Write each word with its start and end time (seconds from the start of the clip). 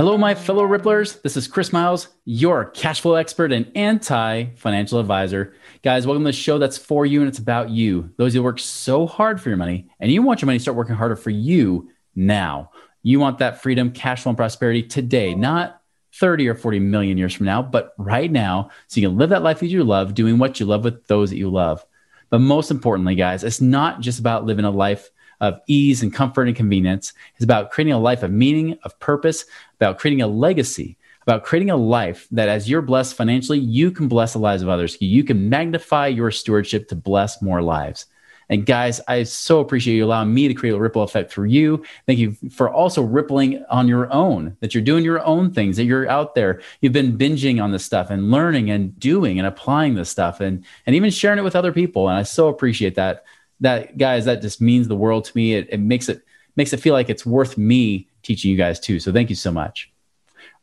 Hello, 0.00 0.16
my 0.16 0.34
fellow 0.34 0.66
Ripplers. 0.66 1.20
This 1.20 1.36
is 1.36 1.46
Chris 1.46 1.74
Miles, 1.74 2.08
your 2.24 2.70
cash 2.70 3.02
flow 3.02 3.16
expert 3.16 3.52
and 3.52 3.70
anti 3.74 4.46
financial 4.54 4.98
advisor. 4.98 5.52
Guys, 5.82 6.06
welcome 6.06 6.24
to 6.24 6.28
the 6.28 6.32
show 6.32 6.56
that's 6.56 6.78
for 6.78 7.04
you 7.04 7.20
and 7.20 7.28
it's 7.28 7.38
about 7.38 7.68
you. 7.68 8.10
Those 8.16 8.32
who 8.32 8.42
work 8.42 8.60
so 8.60 9.06
hard 9.06 9.42
for 9.42 9.50
your 9.50 9.58
money 9.58 9.90
and 10.00 10.10
you 10.10 10.22
want 10.22 10.40
your 10.40 10.46
money 10.46 10.56
to 10.56 10.62
start 10.62 10.78
working 10.78 10.94
harder 10.94 11.16
for 11.16 11.28
you 11.28 11.90
now. 12.16 12.70
You 13.02 13.20
want 13.20 13.40
that 13.40 13.60
freedom, 13.60 13.90
cash 13.90 14.22
flow, 14.22 14.30
and 14.30 14.38
prosperity 14.38 14.82
today, 14.82 15.34
not 15.34 15.82
30 16.14 16.48
or 16.48 16.54
40 16.54 16.78
million 16.78 17.18
years 17.18 17.34
from 17.34 17.44
now, 17.44 17.60
but 17.60 17.92
right 17.98 18.32
now, 18.32 18.70
so 18.86 19.02
you 19.02 19.06
can 19.06 19.18
live 19.18 19.28
that 19.28 19.42
life 19.42 19.60
that 19.60 19.66
you 19.66 19.84
love, 19.84 20.14
doing 20.14 20.38
what 20.38 20.58
you 20.58 20.64
love 20.64 20.82
with 20.82 21.08
those 21.08 21.28
that 21.28 21.36
you 21.36 21.50
love. 21.50 21.84
But 22.30 22.38
most 22.38 22.70
importantly, 22.70 23.16
guys, 23.16 23.44
it's 23.44 23.60
not 23.60 24.00
just 24.00 24.18
about 24.18 24.46
living 24.46 24.64
a 24.64 24.70
life 24.70 25.10
of 25.40 25.60
ease 25.66 26.02
and 26.02 26.12
comfort 26.12 26.48
and 26.48 26.56
convenience. 26.56 27.12
It's 27.34 27.44
about 27.44 27.70
creating 27.70 27.92
a 27.92 27.98
life 27.98 28.22
of 28.22 28.30
meaning, 28.30 28.78
of 28.84 28.98
purpose, 29.00 29.44
about 29.76 29.98
creating 29.98 30.22
a 30.22 30.26
legacy, 30.26 30.96
about 31.22 31.44
creating 31.44 31.70
a 31.70 31.76
life 31.76 32.26
that 32.30 32.48
as 32.48 32.68
you're 32.68 32.82
blessed 32.82 33.14
financially, 33.14 33.58
you 33.58 33.90
can 33.90 34.08
bless 34.08 34.32
the 34.32 34.38
lives 34.38 34.62
of 34.62 34.68
others. 34.68 35.00
You 35.00 35.24
can 35.24 35.48
magnify 35.48 36.08
your 36.08 36.30
stewardship 36.30 36.88
to 36.88 36.94
bless 36.94 37.40
more 37.42 37.62
lives. 37.62 38.06
And 38.50 38.66
guys, 38.66 39.00
I 39.06 39.22
so 39.22 39.60
appreciate 39.60 39.94
you 39.94 40.04
allowing 40.04 40.34
me 40.34 40.48
to 40.48 40.54
create 40.54 40.74
a 40.74 40.78
ripple 40.78 41.02
effect 41.02 41.30
through 41.30 41.46
you. 41.46 41.84
Thank 42.06 42.18
you 42.18 42.36
for 42.50 42.68
also 42.68 43.00
rippling 43.00 43.64
on 43.70 43.86
your 43.86 44.12
own, 44.12 44.56
that 44.58 44.74
you're 44.74 44.82
doing 44.82 45.04
your 45.04 45.24
own 45.24 45.52
things, 45.52 45.76
that 45.76 45.84
you're 45.84 46.10
out 46.10 46.34
there. 46.34 46.60
You've 46.80 46.92
been 46.92 47.16
binging 47.16 47.62
on 47.62 47.70
this 47.70 47.84
stuff 47.84 48.10
and 48.10 48.32
learning 48.32 48.68
and 48.70 48.98
doing 48.98 49.38
and 49.38 49.46
applying 49.46 49.94
this 49.94 50.10
stuff 50.10 50.40
and, 50.40 50.64
and 50.84 50.96
even 50.96 51.10
sharing 51.10 51.38
it 51.38 51.42
with 51.42 51.54
other 51.54 51.72
people. 51.72 52.08
And 52.08 52.18
I 52.18 52.24
so 52.24 52.48
appreciate 52.48 52.96
that 52.96 53.24
that 53.60 53.98
guys, 53.98 54.24
that 54.24 54.42
just 54.42 54.60
means 54.60 54.88
the 54.88 54.96
world 54.96 55.24
to 55.26 55.32
me. 55.34 55.54
It, 55.54 55.68
it 55.70 55.80
makes 55.80 56.08
it 56.08 56.22
makes 56.56 56.72
it 56.72 56.80
feel 56.80 56.94
like 56.94 57.10
it's 57.10 57.24
worth 57.24 57.56
me 57.56 58.08
teaching 58.22 58.50
you 58.50 58.56
guys 58.56 58.80
too. 58.80 59.00
So 59.00 59.12
thank 59.12 59.30
you 59.30 59.36
so 59.36 59.50
much. 59.50 59.90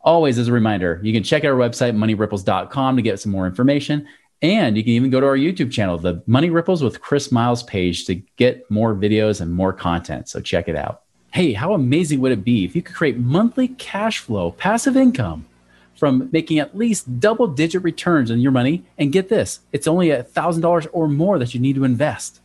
Always 0.02 0.38
as 0.38 0.48
a 0.48 0.52
reminder, 0.52 1.00
you 1.04 1.12
can 1.12 1.24
check 1.24 1.44
out 1.44 1.52
our 1.52 1.58
website, 1.58 1.96
moneyripples.com 1.96 2.96
to 2.96 3.02
get 3.02 3.20
some 3.20 3.32
more 3.32 3.48
information. 3.48 4.08
And 4.42 4.78
you 4.78 4.84
can 4.84 4.92
even 4.94 5.10
go 5.10 5.20
to 5.20 5.26
our 5.26 5.38
YouTube 5.38 5.72
channel, 5.72 5.98
the 5.98 6.22
Money 6.28 6.50
Ripples 6.50 6.84
with 6.84 7.02
Chris 7.02 7.32
Miles 7.32 7.64
page 7.64 8.06
to 8.06 8.16
get 8.36 8.70
more 8.70 8.94
videos 8.94 9.42
and 9.42 9.52
more 9.52 9.74
content. 9.74 10.30
So 10.30 10.40
check 10.40 10.68
it 10.68 10.76
out. 10.76 11.02
Hey, 11.34 11.54
how 11.54 11.74
amazing 11.74 12.20
would 12.22 12.32
it 12.32 12.44
be 12.44 12.64
if 12.64 12.76
you 12.76 12.82
could 12.82 12.96
create 12.96 13.18
monthly 13.18 13.70
cash 13.70 14.20
flow, 14.20 14.52
passive 14.52 14.96
income 14.96 15.46
from 15.96 16.30
making 16.32 16.60
at 16.60 16.78
least 16.78 17.20
double 17.20 17.48
digit 17.48 17.82
returns 17.84 18.30
on 18.30 18.40
your 18.40 18.52
money? 18.52 18.86
And 19.00 19.12
get 19.12 19.30
this, 19.30 19.62
it's 19.72 19.88
only 19.88 20.10
$1,000 20.10 20.88
or 20.94 21.08
more 21.08 21.40
that 21.40 21.56
you 21.56 21.60
need 21.60 21.76
to 21.76 21.84
invest. 21.84 22.40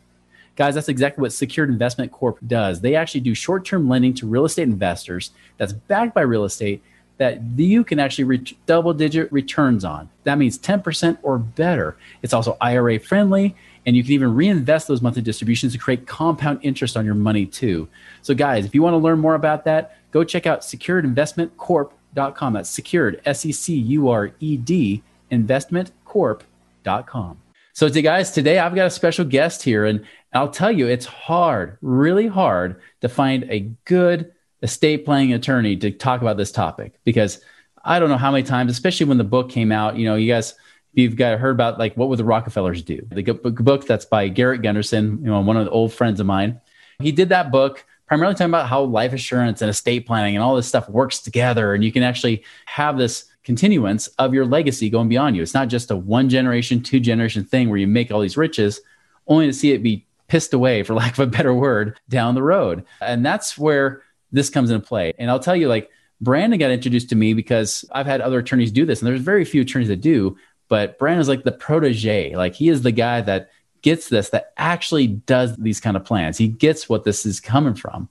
Guys, 0.57 0.75
that's 0.75 0.89
exactly 0.89 1.23
what 1.23 1.33
Secured 1.33 1.71
Investment 1.71 2.13
Corp 2.13 2.39
does. 2.47 2.81
They 2.81 2.95
actually 2.95 3.21
do 3.21 3.35
short 3.35 3.65
term 3.65 3.89
lending 3.89 4.13
to 4.15 4.27
real 4.27 4.45
estate 4.45 4.65
investors 4.65 5.31
that's 5.57 5.73
backed 5.73 6.15
by 6.15 6.21
real 6.23 6.45
estate 6.45 6.83
that 7.19 7.41
you 7.57 7.85
can 7.85 8.01
actually 8.01 8.25
reach 8.25 8.57
double 8.67 8.93
digit 8.93 9.33
returns 9.33 9.85
on. 9.85 10.09
That 10.25 10.39
means 10.39 10.59
10% 10.59 11.19
or 11.23 11.39
better. 11.39 11.97
It's 12.23 12.35
also 12.35 12.57
IRA 12.61 12.99
friendly, 12.99 13.55
and 13.87 13.97
you 13.97 14.03
can 14.03 14.11
even 14.13 14.35
reinvest 14.35 14.89
those 14.89 15.03
monthly 15.03 15.23
distributions 15.23 15.73
to 15.73 15.79
create 15.79 16.05
compound 16.07 16.59
interest 16.63 16.97
on 16.97 17.05
your 17.05 17.15
money 17.15 17.47
too. 17.47 17.89
So, 18.23 18.35
guys, 18.35 18.65
if 18.65 18.75
you 18.75 18.83
want 18.83 18.95
to 18.95 18.99
learn 18.99 19.21
more 19.21 19.37
about 19.37 19.65
that, 19.67 19.97
go 20.11 20.25
check 20.25 20.47
out 20.47 20.63
securedinvestmentcorp.com. 20.63 22.53
That's 22.53 22.71
secured, 22.71 23.21
S 23.25 23.47
E 23.47 23.53
C 23.53 23.77
U 23.77 24.09
R 24.09 24.33
E 24.41 24.57
D, 24.57 25.03
investmentcorp.com. 25.31 27.39
So, 27.75 27.89
to 27.89 28.03
guys, 28.03 28.31
today 28.31 28.59
I've 28.59 28.75
got 28.75 28.87
a 28.87 28.91
special 28.91 29.25
guest 29.25 29.63
here, 29.63 29.87
and 29.87 30.05
I'll 30.35 30.51
tell 30.51 30.71
you, 30.71 30.89
it's 30.89 31.07
hard, 31.07 31.79
really 31.81 32.27
hard 32.27 32.81
to 33.01 33.09
find 33.09 33.45
a 33.51 33.71
good 33.87 34.33
estate 34.63 35.07
planning 35.07 35.33
attorney 35.33 35.77
to 35.79 35.91
talk 35.91 36.21
about 36.21 36.37
this 36.37 36.53
topic 36.53 37.01
because 37.05 37.41
I 37.83 37.99
don't 37.99 38.11
know 38.11 38.19
how 38.19 38.31
many 38.31 38.45
times, 38.45 38.71
especially 38.71 39.07
when 39.07 39.19
the 39.19 39.25
book 39.25 39.49
came 39.51 39.73
out, 39.73 39.97
you 39.97 40.05
know, 40.05 40.17
you 40.17 40.31
guys, 40.31 40.55
you've 40.93 41.17
got 41.17 41.39
heard 41.39 41.53
about 41.53 41.79
like 41.79 41.97
what 41.97 42.11
would 42.11 42.19
the 42.19 42.25
Rockefellers 42.25 42.83
do? 42.83 43.01
The 43.11 43.33
book 43.33 43.87
that's 43.87 44.05
by 44.05 44.29
Garrett 44.29 44.63
Gunderson, 44.63 45.19
you 45.23 45.31
know, 45.31 45.41
one 45.41 45.57
of 45.57 45.65
the 45.65 45.71
old 45.71 45.95
friends 45.95 46.21
of 46.21 46.27
mine. 46.27 46.61
He 47.01 47.11
did 47.11 47.31
that 47.31 47.51
book 47.51 47.85
primarily 48.07 48.35
talking 48.35 48.51
about 48.51 48.69
how 48.69 48.83
life 48.83 49.15
assurance 49.15 49.63
and 49.63 49.71
estate 49.71 50.07
planning 50.07 50.37
and 50.37 50.45
all 50.45 50.57
this 50.57 50.69
stuff 50.69 50.91
works 50.91 51.21
together, 51.21 51.73
and 51.73 51.83
you 51.83 51.91
can 51.91 52.03
actually 52.03 52.45
have 52.67 52.99
this 52.99 53.32
continuance 53.45 54.07
of 54.19 54.35
your 54.35 54.47
legacy 54.47 54.89
going 54.91 55.09
beyond 55.09 55.37
you. 55.37 55.43
It's 55.43 55.55
not 55.55 55.69
just 55.69 55.91
a 55.91 55.97
one 55.97 56.29
generation, 56.29 56.83
two 56.83 57.01
generation 57.01 57.45
thing 57.45 57.69
where 57.69 57.79
you 57.79 57.87
make 57.87 58.11
all 58.11 58.21
these 58.21 58.37
riches 58.37 58.81
only 59.27 59.47
to 59.47 59.53
see 59.53 59.73
it 59.73 59.83
be 59.83 60.07
pissed 60.29 60.55
away, 60.55 60.83
for 60.83 60.95
lack 60.95 61.13
of 61.13 61.21
a 61.21 61.27
better 61.27 61.55
word, 61.55 61.99
down 62.09 62.35
the 62.35 62.43
road. 62.43 62.85
And 63.01 63.25
that's 63.25 63.59
where 63.59 64.03
this 64.31 64.51
comes 64.51 64.71
into 64.71 64.87
play. 64.87 65.13
And 65.19 65.31
I'll 65.31 65.41
tell 65.41 65.57
you, 65.57 65.69
like, 65.69 65.91
Brandon 66.21 66.59
got 66.59 66.71
introduced 66.71 67.09
to 67.11 67.17
me 67.17 67.35
because 67.35 67.85
I've 67.93 68.07
had 68.07 68.21
other 68.21 68.39
attorneys 68.39 68.71
do 68.71 68.87
this, 68.87 69.01
and 69.01 69.09
there's 69.09 69.21
very 69.21 69.45
few 69.45 69.63
attorneys 69.63 69.89
that 69.89 70.01
do. 70.01 70.37
But 70.69 70.99
Brandon 70.99 71.21
is 71.21 71.29
like 71.29 71.43
the 71.43 71.53
protege. 71.53 72.35
Like, 72.35 72.55
he 72.55 72.69
is 72.69 72.83
the 72.83 72.93
guy 72.93 73.21
that 73.23 73.51
gets 73.83 74.09
this, 74.09 74.31
that 74.31 74.53
actually 74.57 75.09
does 75.09 75.57
these 75.57 75.81
kind 75.81 75.97
of 75.97 76.05
plans. 76.05 76.39
He 76.39 76.49
gets 76.49 76.89
what 76.89 77.05
this 77.05 77.27
is 77.27 77.41
coming 77.41 77.75
from. 77.75 78.09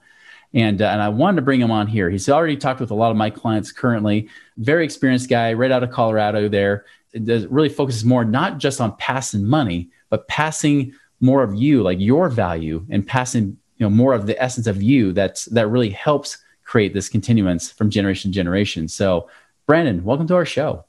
And, 0.53 0.81
uh, 0.81 0.85
and 0.85 1.01
I 1.01 1.09
wanted 1.09 1.38
to 1.38 1.41
bring 1.44 1.62
him 1.62 1.72
on 1.72 1.88
here. 1.88 2.09
He's 2.09 2.28
already 2.28 2.57
talked 2.57 2.81
with 2.81 2.91
a 2.91 2.95
lot 2.95 3.12
of 3.12 3.17
my 3.17 3.29
clients 3.29 3.72
currently. 3.72 4.29
Very 4.57 4.84
experienced 4.84 5.29
guy, 5.29 5.53
right 5.53 5.72
out 5.72 5.84
of 5.84 5.91
Colorado. 5.91 6.50
There, 6.50 6.85
it 7.13 7.25
does, 7.25 7.47
really 7.47 7.69
focuses 7.69 8.03
more 8.03 8.25
not 8.25 8.57
just 8.57 8.81
on 8.81 8.95
passing 8.97 9.45
money, 9.45 9.89
but 10.09 10.28
passing 10.28 10.94
more 11.22 11.44
of 11.44 11.56
you, 11.56 11.84
like 11.84 12.00
your 12.00 12.29
value, 12.29 12.85
and 12.89 13.06
passing 13.06 13.57
you 13.78 13.85
know 13.85 13.89
more 13.89 14.13
of 14.13 14.28
the 14.28 14.41
essence 14.41 14.67
of 14.67 14.81
you. 14.81 15.13
That's 15.13 15.45
that 15.45 15.67
really 15.67 15.89
helps 15.89 16.38
create 16.63 16.94
this 16.94 17.09
continuance 17.09 17.72
from 17.72 17.89
generation 17.89 18.31
to 18.31 18.35
generation. 18.35 18.88
So, 18.88 19.29
Brandon, 19.68 20.03
welcome 20.03 20.28
to 20.28 20.35
our 20.35 20.45
show. 20.45 20.85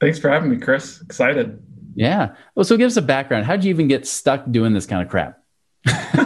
Thanks 0.00 0.18
for 0.18 0.28
having 0.28 0.50
me, 0.50 0.58
Chris. 0.58 1.00
Excited. 1.00 1.62
Yeah. 1.94 2.34
Well, 2.54 2.64
so 2.64 2.76
give 2.76 2.86
us 2.86 2.96
a 2.96 3.02
background. 3.02 3.46
How 3.46 3.56
did 3.56 3.64
you 3.64 3.70
even 3.70 3.88
get 3.88 4.06
stuck 4.06 4.44
doing 4.50 4.74
this 4.74 4.86
kind 4.86 5.02
of 5.02 5.08
crap? 5.08 5.42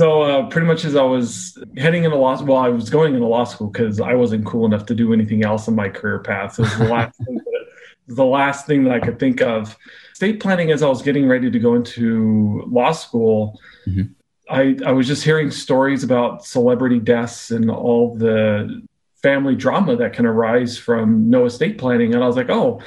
So 0.00 0.22
uh, 0.22 0.46
pretty 0.46 0.66
much 0.66 0.86
as 0.86 0.96
I 0.96 1.02
was 1.02 1.62
heading 1.76 2.04
into 2.04 2.16
law, 2.16 2.42
well, 2.42 2.56
I 2.56 2.70
was 2.70 2.88
going 2.88 3.12
into 3.12 3.26
law 3.26 3.44
school 3.44 3.68
because 3.68 4.00
I 4.00 4.14
wasn't 4.14 4.46
cool 4.46 4.64
enough 4.64 4.86
to 4.86 4.94
do 4.94 5.12
anything 5.12 5.44
else 5.44 5.68
in 5.68 5.74
my 5.74 5.90
career 5.90 6.20
path. 6.20 6.54
So 6.54 6.62
it 6.62 6.70
was 6.70 6.78
the 6.78 6.84
last, 6.84 7.18
thing 7.18 7.34
that, 7.34 7.66
the 8.08 8.24
last 8.24 8.66
thing 8.66 8.84
that 8.84 8.94
I 8.94 9.00
could 9.00 9.18
think 9.18 9.42
of. 9.42 9.76
State 10.14 10.40
planning, 10.40 10.70
as 10.70 10.82
I 10.82 10.88
was 10.88 11.02
getting 11.02 11.28
ready 11.28 11.50
to 11.50 11.58
go 11.58 11.74
into 11.74 12.64
law 12.66 12.92
school, 12.92 13.60
mm-hmm. 13.86 14.04
I, 14.48 14.78
I 14.86 14.92
was 14.92 15.06
just 15.06 15.22
hearing 15.22 15.50
stories 15.50 16.02
about 16.02 16.46
celebrity 16.46 16.98
deaths 16.98 17.50
and 17.50 17.70
all 17.70 18.16
the 18.16 18.80
family 19.22 19.54
drama 19.54 19.96
that 19.96 20.14
can 20.14 20.24
arise 20.24 20.78
from 20.78 21.28
no 21.28 21.44
estate 21.44 21.76
planning, 21.76 22.14
and 22.14 22.24
I 22.24 22.26
was 22.26 22.36
like, 22.36 22.48
oh, 22.48 22.80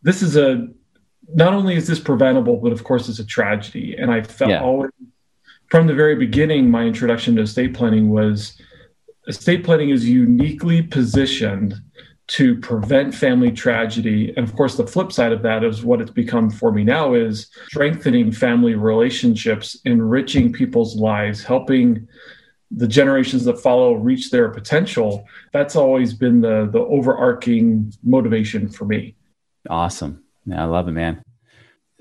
this 0.00 0.22
is 0.22 0.34
a 0.34 0.66
not 1.34 1.52
only 1.52 1.76
is 1.76 1.86
this 1.86 2.00
preventable, 2.00 2.56
but 2.56 2.72
of 2.72 2.84
course 2.84 3.10
it's 3.10 3.18
a 3.18 3.26
tragedy. 3.26 3.96
And 3.96 4.10
I 4.10 4.22
felt 4.22 4.50
yeah. 4.50 4.62
always 4.62 4.90
from 5.74 5.88
the 5.88 5.92
very 5.92 6.14
beginning, 6.14 6.70
my 6.70 6.84
introduction 6.84 7.34
to 7.34 7.42
estate 7.42 7.74
planning 7.74 8.08
was 8.08 8.62
estate 9.26 9.64
planning 9.64 9.90
is 9.90 10.08
uniquely 10.08 10.80
positioned 10.80 11.74
to 12.28 12.60
prevent 12.60 13.12
family 13.12 13.50
tragedy. 13.50 14.32
And 14.36 14.48
of 14.48 14.54
course 14.54 14.76
the 14.76 14.86
flip 14.86 15.10
side 15.10 15.32
of 15.32 15.42
that 15.42 15.64
is 15.64 15.84
what 15.84 16.00
it's 16.00 16.12
become 16.12 16.48
for 16.48 16.70
me 16.70 16.84
now 16.84 17.14
is 17.14 17.50
strengthening 17.66 18.30
family 18.30 18.76
relationships 18.76 19.76
enriching 19.84 20.52
people's 20.52 20.94
lives 20.94 21.42
helping 21.42 22.06
the 22.70 22.86
generations 22.86 23.44
that 23.44 23.58
follow 23.58 23.94
reach 23.94 24.30
their 24.30 24.50
potential. 24.50 25.26
That's 25.52 25.74
always 25.74 26.14
been 26.14 26.40
the 26.40 26.68
the 26.70 26.78
overarching 26.78 27.92
motivation 28.04 28.68
for 28.68 28.84
me. 28.84 29.16
Awesome. 29.68 30.22
Yeah, 30.46 30.62
i 30.62 30.66
love 30.66 30.86
it 30.86 30.92
man 30.92 31.20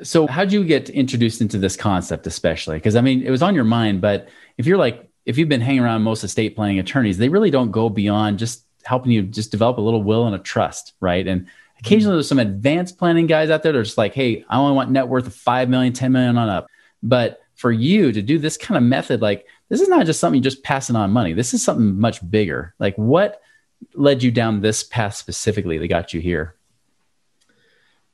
so, 0.01 0.25
how 0.28 0.44
did 0.44 0.54
you 0.54 0.63
get 0.63 0.90
introduced 0.90 1.42
into 1.42 1.57
this 1.57 1.75
concept, 1.75 2.25
especially? 2.25 2.78
Because 2.78 2.95
I 2.95 3.01
mean, 3.01 3.22
it 3.22 3.30
was 3.30 3.44
on 3.44 3.54
your 3.54 3.63
mind, 3.63 4.01
but 4.01 4.30
if 4.57 4.66
you're 4.66 4.78
like, 4.78 5.10
if 5.25 5.38
you've 5.38 5.50
been 5.50 5.62
hanging 5.62 5.81
around 5.81 6.01
most 6.01 6.24
estate 6.24 6.56
planning 6.56 6.80
attorneys, 6.80 7.18
they 7.18 7.30
really 7.30 7.51
don't 7.51 7.72
go 7.72 7.90
beyond 7.90 8.40
just 8.40 8.66
helping 8.84 9.12
you 9.12 9.24
just 9.24 9.51
develop 9.51 9.78
a 9.78 9.81
little 9.81 10.04
will 10.04 10.25
and 10.25 10.36
a 10.36 10.40
trust, 10.40 10.94
right? 11.00 11.25
And 11.28 11.48
occasionally 11.80 12.16
there's 12.16 12.28
some 12.28 12.40
advanced 12.40 12.98
planning 12.98 13.28
guys 13.28 13.50
out 13.50 13.63
there 13.63 13.72
that 13.72 13.80
are 13.80 13.84
just 13.84 13.98
like, 13.98 14.13
hey, 14.13 14.45
I 14.50 14.57
only 14.57 14.75
want 14.75 14.92
net 14.92 15.07
worth 15.07 15.28
of 15.28 15.36
5 15.36 15.69
million, 15.69 15.94
10 15.94 16.12
million 16.12 16.38
on 16.38 16.50
up. 16.50 16.68
But 17.01 17.42
for 17.56 17.72
you 17.72 18.12
to 18.12 18.22
do 18.22 18.38
this 18.40 18.57
kind 18.57 18.78
of 18.78 18.84
method, 18.84 19.22
like 19.22 19.45
this 19.69 19.81
is 19.81 19.90
not 19.90 20.06
just 20.06 20.19
something 20.19 20.38
you 20.38 20.44
just 20.44 20.63
passing 20.63 20.95
on 20.95 21.12
money. 21.12 21.34
This 21.34 21.54
is 21.54 21.63
something 21.63 22.00
much 22.00 22.28
bigger. 22.30 22.74
Like 22.80 22.95
what 22.95 23.42
led 23.94 24.24
you 24.24 24.31
down 24.31 24.62
this 24.62 24.84
path 24.84 25.16
specifically 25.16 25.78
that 25.78 25.88
got 25.88 26.13
you 26.13 26.19
here? 26.19 26.56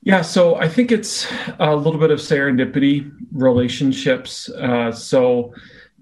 Yeah, 0.02 0.22
so 0.22 0.54
I 0.56 0.68
think 0.68 0.92
it's 0.92 1.26
a 1.58 1.76
little 1.76 2.00
bit 2.00 2.10
of 2.10 2.20
serendipity, 2.20 3.10
relationships. 3.32 4.48
Uh, 4.48 4.90
so, 4.92 5.52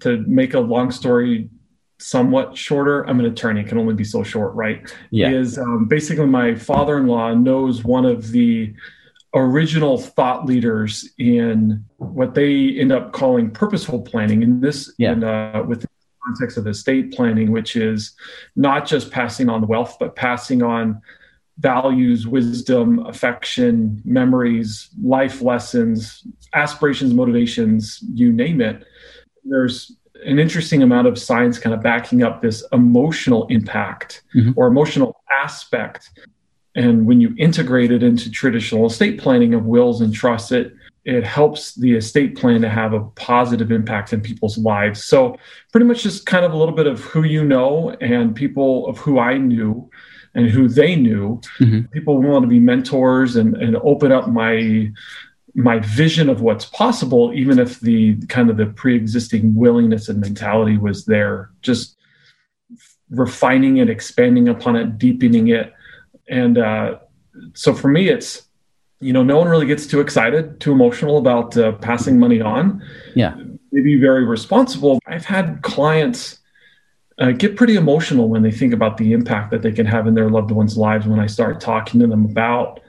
to 0.01 0.19
make 0.25 0.53
a 0.53 0.59
long 0.59 0.89
story 0.91 1.49
somewhat 1.97 2.57
shorter, 2.57 3.03
I'm 3.03 3.19
an 3.19 3.25
attorney, 3.25 3.63
can 3.65 3.77
only 3.77 3.93
be 3.93 4.05
so 4.05 4.23
short, 4.23 4.55
right? 4.55 4.89
Yeah. 5.11 5.31
Is 5.31 5.57
um, 5.57 5.85
basically 5.85 6.27
my 6.27 6.55
father 6.55 6.97
in 6.97 7.07
law 7.07 7.33
knows 7.33 7.83
one 7.83 8.05
of 8.05 8.31
the 8.31 8.73
original 9.33 9.97
thought 9.97 10.45
leaders 10.45 11.07
in 11.17 11.85
what 11.97 12.33
they 12.33 12.79
end 12.79 12.91
up 12.91 13.11
calling 13.11 13.51
purposeful 13.51 14.01
planning. 14.01 14.41
In 14.43 14.61
this, 14.61 14.93
yeah. 14.97 15.11
in, 15.11 15.23
uh, 15.25 15.63
with 15.67 15.81
the 15.81 15.89
context 16.25 16.57
of 16.57 16.67
estate 16.67 17.13
planning, 17.13 17.51
which 17.51 17.75
is 17.75 18.13
not 18.55 18.87
just 18.87 19.11
passing 19.11 19.49
on 19.49 19.61
the 19.61 19.67
wealth, 19.67 19.97
but 19.99 20.15
passing 20.15 20.63
on 20.63 21.01
values, 21.59 22.25
wisdom, 22.25 23.05
affection, 23.05 24.01
memories, 24.05 24.89
life 25.01 25.41
lessons, 25.41 26.23
aspirations, 26.53 27.13
motivations, 27.13 27.99
you 28.13 28.31
name 28.31 28.61
it. 28.61 28.85
There's 29.43 29.95
an 30.25 30.39
interesting 30.39 30.83
amount 30.83 31.07
of 31.07 31.17
science 31.17 31.59
kind 31.59 31.73
of 31.73 31.81
backing 31.81 32.23
up 32.23 32.41
this 32.41 32.63
emotional 32.71 33.45
impact 33.47 34.23
mm-hmm. 34.35 34.51
or 34.55 34.67
emotional 34.67 35.21
aspect. 35.43 36.09
And 36.75 37.05
when 37.05 37.19
you 37.19 37.35
integrate 37.37 37.91
it 37.91 38.03
into 38.03 38.31
traditional 38.31 38.85
estate 38.85 39.19
planning 39.19 39.53
of 39.53 39.65
wills 39.65 40.01
and 40.01 40.13
trusts, 40.13 40.51
it 40.51 40.73
it 41.15 41.23
helps 41.23 41.73
the 41.75 41.95
estate 41.95 42.37
plan 42.37 42.61
to 42.61 42.69
have 42.69 42.93
a 42.93 43.01
positive 43.01 43.71
impact 43.71 44.13
in 44.13 44.21
people's 44.21 44.57
lives. 44.57 45.03
So 45.03 45.37
pretty 45.71 45.85
much 45.85 46.03
just 46.03 46.25
kind 46.25 46.45
of 46.45 46.53
a 46.53 46.57
little 46.57 46.75
bit 46.75 46.87
of 46.87 46.99
who 46.99 47.23
you 47.23 47.43
know 47.43 47.95
and 47.99 48.35
people 48.35 48.87
of 48.87 48.99
who 48.99 49.17
I 49.17 49.37
knew 49.37 49.89
and 50.35 50.49
who 50.49 50.67
they 50.67 50.95
knew. 50.95 51.41
Mm-hmm. 51.59 51.87
People 51.91 52.21
want 52.21 52.43
to 52.43 52.47
be 52.47 52.59
mentors 52.59 53.35
and, 53.35 53.57
and 53.57 53.75
open 53.77 54.11
up 54.11 54.29
my 54.29 54.91
my 55.55 55.79
vision 55.79 56.29
of 56.29 56.41
what's 56.41 56.65
possible, 56.65 57.33
even 57.33 57.57
if 57.57 57.79
the 57.79 58.15
kind 58.27 58.51
of 58.51 58.57
the 58.57 58.67
pre-existing 58.67 59.55
willingness 59.55 60.07
and 60.07 60.21
mentality 60.21 60.77
was 60.77 61.05
there, 61.05 61.49
just 61.61 61.97
refining 63.09 63.77
it, 63.77 63.89
expanding 63.89 64.47
upon 64.47 64.75
it, 64.75 64.99
deepening 64.99 65.47
it. 65.47 65.73
And 66.29 66.59
uh, 66.59 66.99
so 67.55 67.73
for 67.73 67.87
me, 67.87 68.09
it's 68.09 68.43
you 68.99 69.13
know, 69.13 69.23
no 69.23 69.37
one 69.37 69.47
really 69.47 69.65
gets 69.65 69.87
too 69.87 70.01
excited, 70.01 70.59
too 70.59 70.71
emotional 70.71 71.17
about 71.17 71.55
uh, 71.57 71.71
passing 71.73 72.19
money 72.19 72.41
on. 72.41 72.83
Yeah. 73.15 73.35
Maybe 73.71 73.99
very 73.99 74.25
responsible. 74.25 74.99
I've 75.07 75.25
had 75.25 75.61
clients 75.61 76.39
uh, 77.19 77.31
get 77.31 77.55
pretty 77.55 77.75
emotional 77.75 78.29
when 78.29 78.41
they 78.41 78.51
think 78.51 78.73
about 78.73 78.97
the 78.97 79.13
impact 79.13 79.51
that 79.51 79.61
they 79.61 79.71
can 79.71 79.85
have 79.85 80.07
in 80.07 80.15
their 80.15 80.29
loved 80.29 80.51
ones' 80.51 80.77
lives 80.77 81.05
when 81.05 81.19
I 81.19 81.27
start 81.27 81.61
talking 81.61 81.99
to 82.01 82.07
them 82.07 82.25
about 82.25 82.79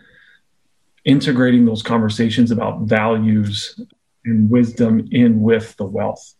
integrating 1.04 1.64
those 1.64 1.82
conversations 1.82 2.50
about 2.50 2.82
values 2.82 3.80
and 4.24 4.50
wisdom 4.50 5.08
in 5.10 5.40
with 5.40 5.76
the 5.76 5.84
wealth. 5.84 6.34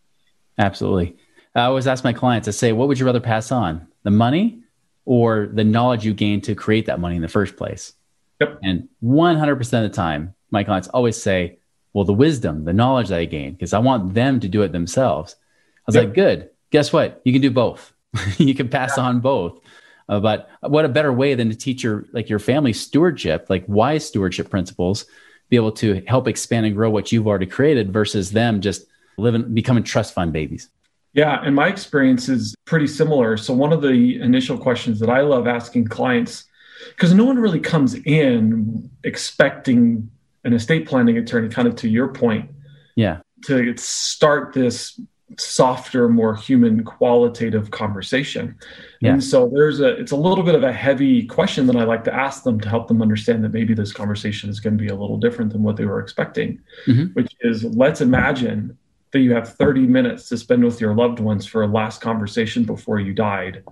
Absolutely. 0.59 1.17
I 1.55 1.63
always 1.63 1.87
ask 1.87 2.05
my 2.05 2.13
clients, 2.13 2.47
I 2.47 2.53
say, 2.53 2.73
what 2.73 2.89
would 2.89 2.99
you 2.99 3.07
rather 3.07 3.21
pass 3.21 3.51
on, 3.51 3.89
the 4.03 4.11
money 4.11 4.63
or 5.05 5.49
the 5.53 5.65
knowledge 5.65 6.05
you 6.05 6.15
gained 6.15 6.45
to 6.45 6.55
create 6.55 6.87
that 6.87 7.01
money 7.01 7.17
in 7.17 7.23
the 7.23 7.29
first 7.29 7.57
place? 7.57 7.95
Yep. 8.41 8.59
And 8.63 8.89
100% 9.03 9.61
of 9.61 9.69
the 9.69 9.89
time, 9.89 10.35
my 10.51 10.65
clients 10.65 10.89
always 10.89 11.21
say, 11.21 11.59
well, 11.93 12.05
the 12.05 12.13
wisdom, 12.13 12.65
the 12.65 12.73
knowledge 12.73 13.09
that 13.09 13.19
I 13.19 13.25
gained, 13.25 13.59
because 13.59 13.73
I 13.73 13.81
want 13.81 14.15
them 14.15 14.41
to 14.41 14.49
do 14.49 14.63
it 14.63 14.73
themselves. 14.73 15.37
I 15.79 15.83
was 15.87 15.95
yep. 15.97 16.05
like, 16.07 16.15
good 16.15 16.51
guess 16.71 16.93
what? 16.93 17.21
You 17.25 17.33
can 17.33 17.43
do 17.43 17.51
both. 17.51 17.93
you 18.39 18.55
can 18.55 18.69
pass 18.69 18.95
yeah. 18.97 19.05
on 19.05 19.21
both. 19.21 19.61
Uh, 20.09 20.19
but 20.19 20.49
what 20.63 20.85
a 20.85 20.89
better 20.89 21.13
way 21.13 21.35
than 21.35 21.51
to 21.51 21.57
teach 21.57 21.85
your 21.85 22.07
like 22.13 22.29
your 22.29 22.41
family 22.41 22.73
stewardship, 22.73 23.47
like 23.49 23.65
wise 23.69 24.07
stewardship 24.07 24.51
principles, 24.51 25.07
be 25.49 25.57
able 25.57 25.73
to 25.73 26.03
help 26.07 26.27
expand 26.27 26.67
and 26.67 26.75
grow 26.75 26.91
what 26.91 27.13
you've 27.13 27.29
already 27.29 27.47
created 27.47 27.93
versus 27.93 28.33
them 28.33 28.61
just 28.61 28.87
living 29.19 29.55
becoming 29.55 29.85
trust 29.85 30.15
fund 30.15 30.33
babies. 30.33 30.69
Yeah, 31.13 31.41
and 31.45 31.55
my 31.55 31.69
experience 31.69 32.29
is 32.29 32.55
pretty 32.65 32.87
similar. 32.87 33.37
So 33.37 33.53
one 33.53 33.73
of 33.73 33.83
the 33.83 34.21
initial 34.21 34.57
questions 34.57 35.01
that 35.01 35.11
I 35.11 35.21
love 35.23 35.47
asking 35.47 35.89
clients 35.89 36.45
because 36.89 37.13
no 37.15 37.25
one 37.25 37.39
really 37.39 37.61
comes 37.61 37.95
in 37.95 38.91
expecting 39.05 40.11
an 40.45 40.53
estate 40.53 40.87
planning 40.87 41.19
attorney 41.19 41.49
kind 41.49 41.69
of 41.69 41.77
to 41.77 41.89
your 41.89 42.09
point. 42.09 42.51
Yeah. 42.97 43.19
To 43.47 43.77
start 43.77 44.53
this 44.53 45.01
softer, 45.39 46.09
more 46.09 46.35
human, 46.35 46.85
qualitative 46.85 47.71
conversation. 47.71 48.57
Yeah. 49.01 49.13
And 49.13 49.25
so 49.25 49.49
there's 49.53 49.81
a 49.81 49.97
it's 49.97 50.13
a 50.13 50.17
little 50.17 50.45
bit 50.45 50.55
of 50.55 50.63
a 50.63 50.73
heavy 50.73 51.25
question 51.27 51.67
that 51.67 51.77
I 51.77 51.85
like 51.85 52.05
to 52.05 52.15
ask 52.15 52.43
them 52.43 52.61
to 52.61 52.69
help 52.69 52.89
them 52.89 53.01
understand 53.01 53.45
that 53.45 53.53
maybe 53.53 53.75
this 53.75 53.93
conversation 53.93 54.51
is 54.51 54.61
going 54.61 54.77
to 54.77 54.83
be 54.83 54.89
a 54.89 54.95
little 54.95 55.17
different 55.17 55.53
than 55.53 55.63
what 55.63 55.77
they 55.77 55.85
were 55.85 56.01
expecting, 56.01 56.61
mm-hmm. 56.87 57.07
which 57.13 57.35
is 57.41 57.65
let's 57.65 58.01
imagine 58.01 58.77
that 59.13 59.21
you 59.21 59.33
have 59.35 59.55
30 59.55 59.83
minutes 59.83 60.29
to 60.29 60.39
spend 60.39 60.65
with 60.65 60.81
your 60.81 60.95
loved 60.95 61.19
ones 61.21 61.47
for 61.47 61.63
a 61.63 61.67
last 61.67 62.01
conversation 62.01 62.65
before 62.65 63.01
you 63.01 63.13
died. 63.13 63.65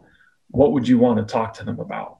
What 0.51 0.73
would 0.73 0.89
you 0.89 0.99
want 0.99 1.19
to 1.19 1.25
talk 1.25 1.55
to 1.55 1.65
them 1.65 1.79
about? 1.79 2.18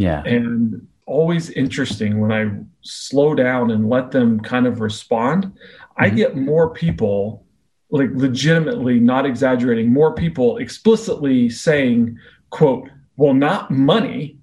Yeah. 0.00 0.22
And 0.24 0.86
always 1.06 1.50
interesting 1.50 2.20
when 2.20 2.32
I 2.32 2.50
slow 2.82 3.34
down 3.34 3.70
and 3.70 3.88
let 3.88 4.10
them 4.10 4.40
kind 4.40 4.66
of 4.66 4.80
respond. 4.80 5.46
Mm-hmm. 5.46 6.04
I 6.04 6.08
get 6.08 6.36
more 6.36 6.70
people 6.70 7.44
like 7.90 8.10
legitimately 8.14 9.00
not 9.00 9.26
exaggerating 9.26 9.92
more 9.92 10.14
people 10.14 10.58
explicitly 10.58 11.48
saying 11.50 12.18
quote 12.50 12.88
well 13.16 13.34
not 13.34 13.70
money 13.70 14.38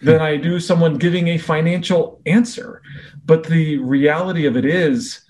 than 0.00 0.20
i 0.20 0.36
do 0.36 0.58
someone 0.58 0.94
giving 0.94 1.28
a 1.28 1.38
financial 1.38 2.20
answer 2.26 2.82
but 3.24 3.44
the 3.44 3.76
reality 3.78 4.46
of 4.46 4.56
it 4.56 4.64
is 4.64 5.22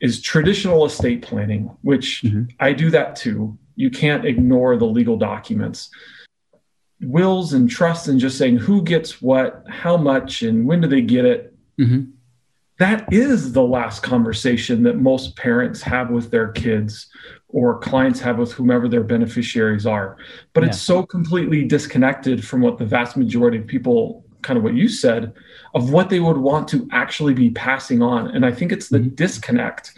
is 0.00 0.20
traditional 0.20 0.84
estate 0.84 1.22
planning 1.22 1.70
which 1.82 2.22
mm-hmm. 2.24 2.44
i 2.60 2.72
do 2.72 2.90
that 2.90 3.16
too 3.16 3.56
you 3.76 3.90
can't 3.90 4.24
ignore 4.24 4.76
the 4.76 4.84
legal 4.84 5.16
documents 5.16 5.90
wills 7.02 7.52
and 7.52 7.70
trusts 7.70 8.08
and 8.08 8.20
just 8.20 8.38
saying 8.38 8.56
who 8.56 8.82
gets 8.82 9.20
what 9.20 9.64
how 9.68 9.96
much 9.96 10.42
and 10.42 10.66
when 10.66 10.80
do 10.80 10.88
they 10.88 11.02
get 11.02 11.24
it 11.24 11.54
mm-hmm 11.78 12.10
that 12.82 13.12
is 13.12 13.52
the 13.52 13.62
last 13.62 14.02
conversation 14.02 14.82
that 14.82 14.96
most 14.96 15.36
parents 15.36 15.80
have 15.82 16.10
with 16.10 16.32
their 16.32 16.48
kids 16.48 17.06
or 17.46 17.78
clients 17.78 18.18
have 18.18 18.38
with 18.38 18.50
whomever 18.52 18.88
their 18.88 19.04
beneficiaries 19.04 19.86
are. 19.86 20.16
But 20.52 20.64
yeah. 20.64 20.70
it's 20.70 20.80
so 20.80 21.04
completely 21.04 21.64
disconnected 21.64 22.44
from 22.44 22.60
what 22.60 22.78
the 22.78 22.84
vast 22.84 23.16
majority 23.16 23.58
of 23.58 23.68
people, 23.68 24.24
kind 24.40 24.56
of 24.56 24.64
what 24.64 24.74
you 24.74 24.88
said, 24.88 25.32
of 25.74 25.92
what 25.92 26.08
they 26.10 26.18
would 26.18 26.38
want 26.38 26.66
to 26.68 26.88
actually 26.90 27.34
be 27.34 27.50
passing 27.50 28.02
on. 28.02 28.28
And 28.28 28.44
I 28.44 28.50
think 28.50 28.72
it's 28.72 28.88
the 28.88 28.98
mm-hmm. 28.98 29.14
disconnect 29.14 29.92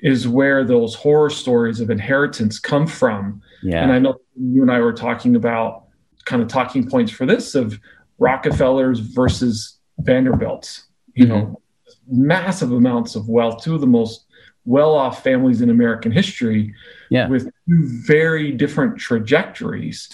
is 0.00 0.28
where 0.28 0.64
those 0.64 0.94
horror 0.94 1.30
stories 1.30 1.80
of 1.80 1.90
inheritance 1.90 2.60
come 2.60 2.86
from. 2.86 3.42
Yeah. 3.64 3.82
And 3.82 3.90
I 3.90 3.98
know 3.98 4.20
you 4.36 4.62
and 4.62 4.70
I 4.70 4.78
were 4.78 4.92
talking 4.92 5.34
about 5.34 5.87
kind 6.28 6.42
of 6.42 6.48
talking 6.48 6.88
points 6.88 7.10
for 7.10 7.26
this 7.26 7.54
of 7.54 7.80
Rockefellers 8.18 9.00
versus 9.00 9.78
Vanderbilts. 9.98 10.84
You 11.14 11.24
mm-hmm. 11.24 11.34
know, 11.34 11.62
massive 12.06 12.70
amounts 12.72 13.16
of 13.16 13.28
wealth, 13.28 13.64
two 13.64 13.74
of 13.74 13.80
the 13.80 13.86
most 13.86 14.26
well 14.64 14.94
off 14.94 15.24
families 15.24 15.62
in 15.62 15.70
American 15.70 16.12
history 16.12 16.74
yeah. 17.10 17.26
with 17.28 17.44
two 17.44 17.88
very 18.06 18.52
different 18.52 18.98
trajectories. 18.98 20.10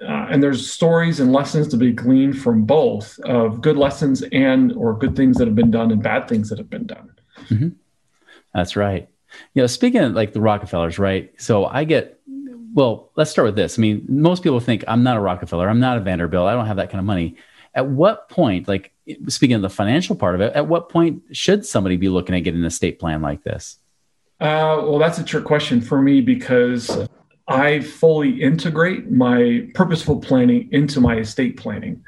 Uh, 0.00 0.28
and 0.30 0.42
there's 0.42 0.70
stories 0.70 1.20
and 1.20 1.32
lessons 1.32 1.68
to 1.68 1.76
be 1.76 1.92
gleaned 1.92 2.40
from 2.40 2.64
both 2.64 3.18
of 3.20 3.60
good 3.60 3.76
lessons 3.76 4.22
and 4.32 4.72
or 4.72 4.96
good 4.96 5.14
things 5.14 5.36
that 5.36 5.46
have 5.46 5.56
been 5.56 5.70
done 5.70 5.90
and 5.90 6.02
bad 6.02 6.26
things 6.26 6.48
that 6.48 6.56
have 6.56 6.70
been 6.70 6.86
done. 6.86 7.10
Mm-hmm. 7.50 7.68
That's 8.54 8.76
right. 8.76 9.08
You 9.52 9.62
know, 9.62 9.66
speaking 9.66 10.00
of 10.00 10.14
like 10.14 10.32
the 10.32 10.40
Rockefellers, 10.40 10.98
right? 10.98 11.30
So 11.36 11.66
I 11.66 11.84
get, 11.84 12.17
well, 12.74 13.10
let's 13.16 13.30
start 13.30 13.46
with 13.46 13.56
this. 13.56 13.78
I 13.78 13.80
mean, 13.80 14.04
most 14.08 14.42
people 14.42 14.60
think 14.60 14.84
I'm 14.88 15.02
not 15.02 15.16
a 15.16 15.20
Rockefeller, 15.20 15.68
I'm 15.68 15.80
not 15.80 15.98
a 15.98 16.00
Vanderbilt, 16.00 16.46
I 16.46 16.52
don't 16.52 16.66
have 16.66 16.76
that 16.76 16.90
kind 16.90 17.00
of 17.00 17.04
money. 17.04 17.36
At 17.74 17.88
what 17.88 18.28
point, 18.28 18.66
like 18.66 18.92
speaking 19.28 19.54
of 19.54 19.62
the 19.62 19.70
financial 19.70 20.16
part 20.16 20.34
of 20.34 20.40
it, 20.40 20.54
at 20.54 20.66
what 20.66 20.88
point 20.88 21.22
should 21.32 21.64
somebody 21.64 21.96
be 21.96 22.08
looking 22.08 22.34
at 22.34 22.40
getting 22.40 22.60
an 22.60 22.66
estate 22.66 22.98
plan 22.98 23.22
like 23.22 23.44
this? 23.44 23.78
Uh, 24.40 24.82
well, 24.82 24.98
that's 24.98 25.18
a 25.18 25.24
trick 25.24 25.44
question 25.44 25.80
for 25.80 26.00
me 26.00 26.20
because 26.20 27.06
I 27.48 27.80
fully 27.80 28.42
integrate 28.42 29.10
my 29.10 29.68
purposeful 29.74 30.20
planning 30.20 30.68
into 30.72 31.00
my 31.00 31.16
estate 31.16 31.56
planning. 31.56 32.02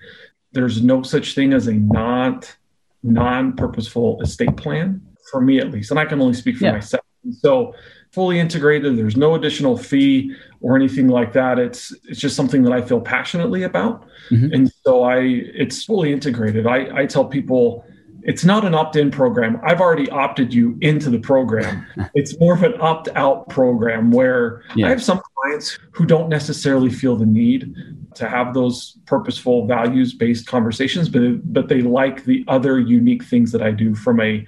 There's 0.52 0.82
no 0.82 1.02
such 1.02 1.34
thing 1.34 1.52
as 1.52 1.66
a 1.66 1.74
not 1.74 2.54
non-purposeful 3.02 4.20
estate 4.20 4.56
plan 4.56 5.00
for 5.30 5.40
me 5.40 5.58
at 5.58 5.70
least, 5.70 5.90
and 5.90 5.98
I 5.98 6.04
can 6.04 6.20
only 6.20 6.34
speak 6.34 6.56
for 6.56 6.64
yeah. 6.64 6.72
myself. 6.72 7.04
So 7.32 7.74
fully 8.12 8.38
integrated. 8.38 8.96
There's 8.96 9.16
no 9.16 9.34
additional 9.34 9.76
fee 9.76 10.34
or 10.60 10.76
anything 10.76 11.08
like 11.08 11.32
that. 11.32 11.58
It's 11.58 11.94
it's 12.04 12.20
just 12.20 12.36
something 12.36 12.62
that 12.64 12.72
I 12.72 12.82
feel 12.82 13.00
passionately 13.00 13.62
about, 13.62 14.06
mm-hmm. 14.30 14.52
and 14.52 14.72
so 14.84 15.04
I 15.04 15.18
it's 15.20 15.84
fully 15.84 16.12
integrated. 16.12 16.66
I, 16.66 17.00
I 17.00 17.06
tell 17.06 17.24
people 17.24 17.84
it's 18.22 18.44
not 18.44 18.64
an 18.66 18.74
opt-in 18.74 19.10
program. 19.10 19.58
I've 19.64 19.80
already 19.80 20.10
opted 20.10 20.52
you 20.52 20.76
into 20.82 21.08
the 21.08 21.18
program. 21.18 21.86
it's 22.14 22.38
more 22.38 22.52
of 22.52 22.62
an 22.62 22.74
opt-out 22.78 23.48
program 23.48 24.10
where 24.10 24.62
yeah. 24.76 24.86
I 24.86 24.90
have 24.90 25.02
some 25.02 25.22
clients 25.36 25.78
who 25.92 26.04
don't 26.04 26.28
necessarily 26.28 26.90
feel 26.90 27.16
the 27.16 27.24
need 27.24 27.74
to 28.16 28.28
have 28.28 28.52
those 28.52 28.98
purposeful 29.06 29.66
values-based 29.66 30.46
conversations, 30.46 31.08
but 31.08 31.52
but 31.52 31.68
they 31.68 31.80
like 31.80 32.24
the 32.24 32.44
other 32.48 32.78
unique 32.78 33.24
things 33.24 33.52
that 33.52 33.62
I 33.62 33.70
do 33.70 33.94
from 33.94 34.20
a 34.20 34.46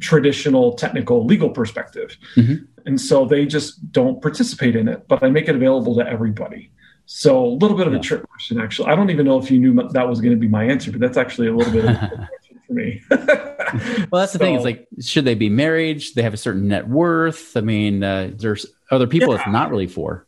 traditional 0.00 0.72
technical 0.74 1.24
legal 1.24 1.50
perspective. 1.50 2.16
Mm-hmm. 2.36 2.64
And 2.86 3.00
so 3.00 3.24
they 3.24 3.46
just 3.46 3.92
don't 3.92 4.20
participate 4.20 4.76
in 4.76 4.88
it, 4.88 5.06
but 5.08 5.22
I 5.22 5.30
make 5.30 5.48
it 5.48 5.54
available 5.54 5.96
to 5.96 6.06
everybody. 6.06 6.70
So 7.06 7.44
a 7.44 7.46
little 7.46 7.76
bit 7.76 7.86
of 7.86 7.92
yeah. 7.92 7.98
a 7.98 8.02
trick 8.02 8.28
question, 8.28 8.60
actually. 8.60 8.90
I 8.90 8.94
don't 8.94 9.10
even 9.10 9.26
know 9.26 9.38
if 9.38 9.50
you 9.50 9.58
knew 9.58 9.74
that 9.90 10.08
was 10.08 10.20
going 10.20 10.32
to 10.32 10.40
be 10.40 10.48
my 10.48 10.64
answer, 10.64 10.90
but 10.90 11.00
that's 11.00 11.16
actually 11.16 11.48
a 11.48 11.54
little 11.54 11.72
bit 11.72 11.84
of 11.84 11.90
a 11.90 12.28
question 12.28 12.60
for 12.66 12.72
me. 12.72 13.02
well, 13.10 14.20
that's 14.20 14.32
the 14.32 14.38
so, 14.38 14.44
thing. 14.44 14.54
It's 14.54 14.64
like, 14.64 14.86
should 15.00 15.24
they 15.24 15.34
be 15.34 15.48
married? 15.48 16.02
Should 16.02 16.14
they 16.14 16.22
have 16.22 16.34
a 16.34 16.38
certain 16.38 16.68
net 16.68 16.88
worth? 16.88 17.56
I 17.56 17.60
mean, 17.60 18.02
uh, 18.02 18.30
there's 18.34 18.66
other 18.90 19.06
people 19.06 19.34
yeah. 19.34 19.40
it's 19.40 19.50
not 19.50 19.70
really 19.70 19.86
for. 19.86 20.26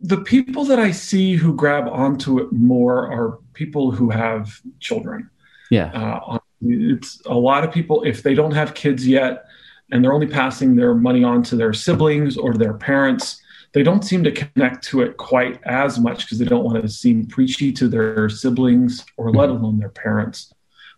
The 0.00 0.18
people 0.18 0.64
that 0.64 0.78
I 0.78 0.90
see 0.90 1.36
who 1.36 1.54
grab 1.54 1.88
onto 1.88 2.38
it 2.40 2.52
more 2.52 3.10
are 3.10 3.38
people 3.54 3.90
who 3.90 4.10
have 4.10 4.60
children. 4.80 5.30
Yeah. 5.70 5.90
Uh, 5.92 6.38
it's 6.60 7.22
a 7.26 7.34
lot 7.34 7.64
of 7.64 7.72
people, 7.72 8.02
if 8.02 8.22
they 8.22 8.34
don't 8.34 8.52
have 8.52 8.74
kids 8.74 9.06
yet 9.06 9.46
and 9.90 10.02
they're 10.02 10.12
only 10.12 10.26
passing 10.26 10.76
their 10.76 10.94
money 10.94 11.22
on 11.24 11.42
to 11.44 11.56
their 11.56 11.72
siblings 11.72 12.36
or 12.36 12.54
their 12.54 12.74
parents, 12.74 13.40
they 13.72 13.82
don't 13.82 14.04
seem 14.04 14.24
to 14.24 14.32
connect 14.32 14.84
to 14.84 15.02
it 15.02 15.16
quite 15.16 15.60
as 15.64 15.98
much 15.98 16.24
because 16.24 16.38
they 16.38 16.44
don't 16.44 16.64
want 16.64 16.80
to 16.80 16.88
seem 16.88 17.26
preachy 17.26 17.72
to 17.72 17.88
their 17.88 18.28
siblings 18.28 19.04
or 19.16 19.30
let 19.30 19.48
mm-hmm. 19.48 19.62
alone 19.62 19.78
their 19.78 19.90
parents. 19.90 20.52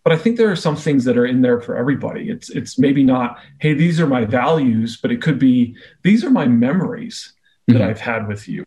But 0.04 0.12
I 0.12 0.16
think 0.16 0.36
there 0.36 0.50
are 0.50 0.56
some 0.56 0.76
things 0.76 1.04
that 1.04 1.18
are 1.18 1.26
in 1.26 1.42
there 1.42 1.60
for 1.60 1.76
everybody. 1.76 2.30
It's 2.30 2.50
it's 2.50 2.78
maybe 2.78 3.02
not, 3.02 3.38
hey, 3.58 3.74
these 3.74 4.00
are 4.00 4.06
my 4.06 4.24
values, 4.24 4.96
but 4.96 5.10
it 5.10 5.20
could 5.20 5.38
be 5.38 5.76
these 6.02 6.24
are 6.24 6.30
my 6.30 6.46
memories 6.46 7.34
that 7.66 7.74
mm-hmm. 7.74 7.90
I've 7.90 8.00
had 8.00 8.28
with 8.28 8.48
you. 8.48 8.64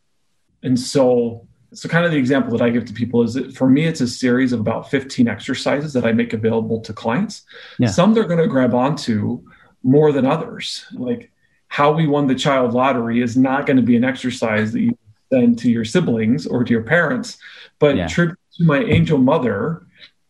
And 0.61 0.79
so 0.79 1.47
so 1.73 1.87
kind 1.87 2.05
of 2.05 2.11
the 2.11 2.17
example 2.17 2.51
that 2.57 2.63
I 2.63 2.69
give 2.69 2.85
to 2.85 2.93
people 2.93 3.23
is 3.23 3.33
that 3.35 3.55
for 3.55 3.69
me, 3.69 3.85
it's 3.85 4.01
a 4.01 4.07
series 4.07 4.51
of 4.51 4.59
about 4.59 4.91
15 4.91 5.27
exercises 5.29 5.93
that 5.93 6.05
I 6.05 6.11
make 6.11 6.33
available 6.33 6.81
to 6.81 6.91
clients. 6.91 7.43
Yeah. 7.79 7.87
Some 7.87 8.13
they're 8.13 8.25
going 8.25 8.41
to 8.41 8.47
grab 8.47 8.73
onto 8.73 9.41
more 9.83 10.11
than 10.11 10.25
others. 10.25 10.85
Like 10.93 11.31
how 11.67 11.91
we 11.91 12.07
won 12.07 12.27
the 12.27 12.35
child 12.35 12.73
lottery 12.73 13.21
is 13.21 13.37
not 13.37 13.65
going 13.65 13.77
to 13.77 13.83
be 13.83 13.95
an 13.95 14.03
exercise 14.03 14.71
that 14.73 14.81
you 14.81 14.97
send 15.31 15.57
to 15.59 15.71
your 15.71 15.85
siblings 15.85 16.45
or 16.45 16.63
to 16.63 16.71
your 16.71 16.83
parents, 16.83 17.37
but 17.79 17.95
yeah. 17.95 18.07
tribute 18.07 18.37
to 18.57 18.65
my 18.65 18.79
angel 18.79 19.17
mother 19.17 19.85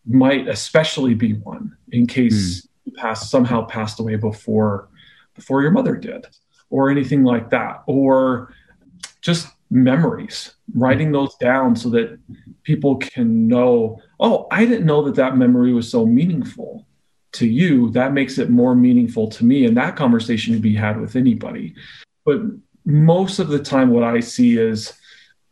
might 0.06 0.48
especially 0.48 1.14
be 1.14 1.34
one 1.34 1.76
in 1.90 2.06
case 2.06 2.62
mm. 2.62 2.68
you 2.84 2.92
pass 2.92 3.30
somehow 3.30 3.64
passed 3.64 4.00
away 4.00 4.16
before 4.16 4.88
before 5.34 5.62
your 5.62 5.70
mother 5.70 5.96
did 5.96 6.26
or 6.70 6.90
anything 6.90 7.22
like 7.22 7.50
that 7.50 7.82
or 7.86 8.52
just 9.20 9.48
memories 9.70 10.54
writing 10.74 11.12
those 11.12 11.34
down 11.36 11.74
so 11.74 11.88
that 11.88 12.18
people 12.62 12.96
can 12.96 13.46
know 13.48 13.98
oh 14.20 14.46
i 14.50 14.66
didn't 14.66 14.84
know 14.84 15.02
that 15.02 15.14
that 15.14 15.36
memory 15.36 15.72
was 15.72 15.88
so 15.88 16.04
meaningful 16.04 16.84
to 17.32 17.46
you 17.46 17.90
that 17.90 18.12
makes 18.12 18.38
it 18.38 18.50
more 18.50 18.74
meaningful 18.74 19.28
to 19.28 19.44
me 19.44 19.64
and 19.64 19.76
that 19.76 19.96
conversation 19.96 20.54
can 20.54 20.62
be 20.62 20.74
had 20.74 21.00
with 21.00 21.16
anybody. 21.16 21.74
But 22.24 22.42
most 22.84 23.38
of 23.38 23.48
the 23.48 23.58
time 23.58 23.90
what 23.90 24.02
i 24.02 24.20
see 24.20 24.58
is 24.58 24.92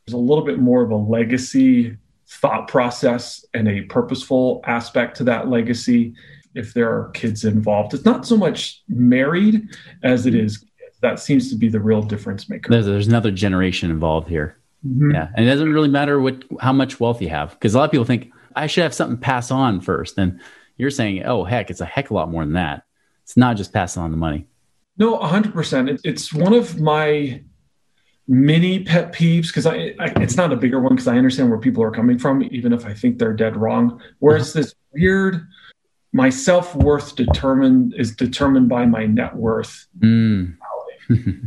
there's 0.07 0.15
a 0.15 0.19
little 0.19 0.45
bit 0.45 0.59
more 0.59 0.83
of 0.83 0.91
a 0.91 0.97
legacy 0.97 1.97
thought 2.29 2.69
process 2.69 3.45
and 3.55 3.69
a 3.69 3.83
purposeful 3.83 4.61
aspect 4.65 5.17
to 5.17 5.25
that 5.25 5.49
legacy. 5.49 6.15
If 6.55 6.75
there 6.75 6.89
are 6.89 7.11
kids 7.11 7.45
involved 7.45 7.95
it's 7.95 8.05
not 8.05 8.27
so 8.27 8.37
much 8.37 8.83
married 8.89 9.69
as 10.03 10.27
it 10.27 10.35
is 10.35 10.65
that 11.03 11.19
seems 11.21 11.49
to 11.51 11.57
be 11.57 11.69
the 11.69 11.81
real 11.81 12.03
difference 12.03 12.51
maker. 12.51 12.71
There's, 12.71 12.85
there's 12.85 13.09
another 13.09 13.31
generation 13.31 13.91
involved 13.91 14.29
here. 14.29 14.57
Mm-hmm. 14.87 15.11
yeah 15.11 15.29
and 15.35 15.47
it 15.47 15.51
doesn't 15.51 15.75
really 15.75 15.91
matter 15.91 16.21
what 16.21 16.43
how 16.59 16.73
much 16.73 16.99
wealth 16.99 17.21
you 17.21 17.29
have 17.29 17.51
because 17.51 17.75
a 17.75 17.79
lot 17.79 17.85
of 17.85 17.91
people 17.91 18.07
think 18.07 18.33
i 18.57 18.67
should 18.67 18.83
have 18.83 18.95
something 18.95 19.19
pass 19.19 19.51
on 19.51 19.83
first 19.83 20.17
and 20.17 20.41
you're 20.81 20.91
saying, 20.91 21.25
oh, 21.25 21.45
heck, 21.45 21.71
it's 21.71 21.81
a 21.81 21.85
heck 21.85 22.07
of 22.07 22.13
a 22.13 22.15
lot 22.15 22.31
more 22.31 22.43
than 22.43 22.55
that. 22.55 22.85
It's 23.23 23.37
not 23.37 23.57
just 23.57 23.73
passing 23.73 24.03
on 24.03 24.11
the 24.11 24.17
money. 24.17 24.47
No, 24.97 25.19
100%. 25.19 26.01
It's 26.05 26.33
one 26.33 26.55
of 26.55 26.81
my 26.81 27.43
mini 28.27 28.85
pet 28.85 29.13
peeves 29.13 29.49
because 29.49 29.67
I, 29.67 29.95
I, 29.99 30.13
it's 30.17 30.37
not 30.37 30.53
a 30.53 30.57
bigger 30.57 30.81
one 30.81 30.95
because 30.95 31.09
I 31.09 31.19
understand 31.19 31.51
where 31.51 31.59
people 31.59 31.83
are 31.83 31.91
coming 31.91 32.19
from, 32.19 32.43
even 32.51 32.73
if 32.73 32.87
I 32.87 32.95
think 32.95 33.19
they're 33.19 33.35
dead 33.35 33.57
wrong. 33.57 34.01
Where 34.21 34.37
it's 34.37 34.53
this 34.53 34.75
weird, 34.93 35.47
my 36.13 36.31
self 36.31 36.75
worth 36.75 37.15
determined 37.15 37.95
is 37.97 38.17
determined 38.17 38.69
by 38.69 38.87
my 38.87 39.07
net 39.07 39.37
worth. 39.37 39.87
Mm. 39.99 40.57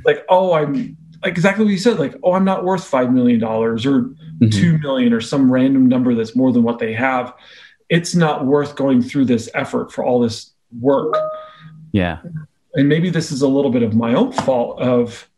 like, 0.05 0.25
oh, 0.29 0.53
I'm 0.53 0.97
like 1.23 1.31
exactly 1.31 1.65
what 1.65 1.71
you 1.71 1.77
said. 1.77 1.99
Like, 1.99 2.15
oh, 2.23 2.33
I'm 2.33 2.45
not 2.45 2.65
worth 2.65 2.85
five 2.85 3.11
million 3.11 3.39
dollars 3.39 3.85
or 3.85 4.01
mm-hmm. 4.03 4.49
two 4.49 4.77
million 4.77 5.11
or 5.11 5.21
some 5.21 5.51
random 5.51 5.87
number 5.87 6.13
that's 6.15 6.35
more 6.35 6.51
than 6.51 6.63
what 6.63 6.79
they 6.79 6.93
have 6.93 7.33
it's 7.93 8.15
not 8.15 8.47
worth 8.47 8.75
going 8.75 9.03
through 9.03 9.23
this 9.23 9.47
effort 9.53 9.91
for 9.91 10.03
all 10.03 10.19
this 10.19 10.51
work. 10.81 11.13
Yeah. 11.91 12.17
And 12.73 12.89
maybe 12.89 13.12
this 13.12 13.31
is 13.31 13.43
a 13.43 13.47
little 13.47 13.69
bit 13.69 13.83
of 13.83 13.93
my 13.93 14.15
own 14.15 14.31
fault 14.31 14.79
of 14.79 15.29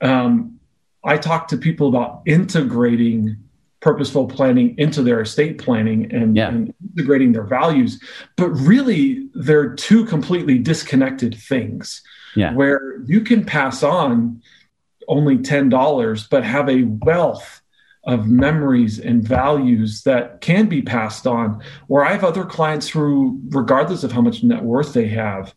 um, 0.00 0.58
I 1.04 1.18
talk 1.18 1.48
to 1.48 1.58
people 1.58 1.86
about 1.86 2.22
integrating 2.24 3.36
purposeful 3.80 4.26
planning 4.26 4.74
into 4.78 5.02
their 5.02 5.20
estate 5.20 5.58
planning 5.58 6.10
and, 6.10 6.34
yeah. 6.34 6.48
and, 6.48 6.72
integrating 6.96 7.32
their 7.32 7.44
values. 7.44 8.02
But 8.38 8.48
really, 8.52 9.28
they're 9.34 9.74
two 9.74 10.06
completely 10.06 10.58
disconnected 10.58 11.34
things 11.34 12.02
yeah. 12.34 12.54
where 12.54 13.02
you 13.04 13.20
can 13.20 13.44
pass 13.44 13.82
on 13.82 14.42
only 15.08 15.36
$10, 15.36 16.30
but 16.30 16.42
have 16.42 16.70
a 16.70 16.84
wealth 16.84 17.60
of 18.08 18.26
memories 18.26 18.98
and 18.98 19.22
values 19.22 20.02
that 20.02 20.40
can 20.40 20.66
be 20.66 20.80
passed 20.80 21.26
on. 21.26 21.62
Or 21.88 22.06
I 22.06 22.12
have 22.12 22.24
other 22.24 22.44
clients 22.44 22.88
who, 22.88 23.38
regardless 23.50 24.02
of 24.02 24.12
how 24.12 24.22
much 24.22 24.42
net 24.42 24.64
worth 24.64 24.94
they 24.94 25.06
have, 25.08 25.54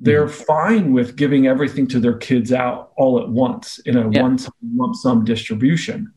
they're 0.00 0.26
mm-hmm. 0.26 0.44
fine 0.44 0.92
with 0.94 1.16
giving 1.16 1.46
everything 1.46 1.86
to 1.88 2.00
their 2.00 2.16
kids 2.16 2.50
out 2.50 2.92
all 2.96 3.20
at 3.20 3.28
once 3.28 3.78
in 3.80 3.98
a 3.98 4.10
yeah. 4.10 4.22
one 4.22 4.38
time 4.38 4.52
lump 4.74 4.96
sum 4.96 5.24
distribution. 5.24 6.10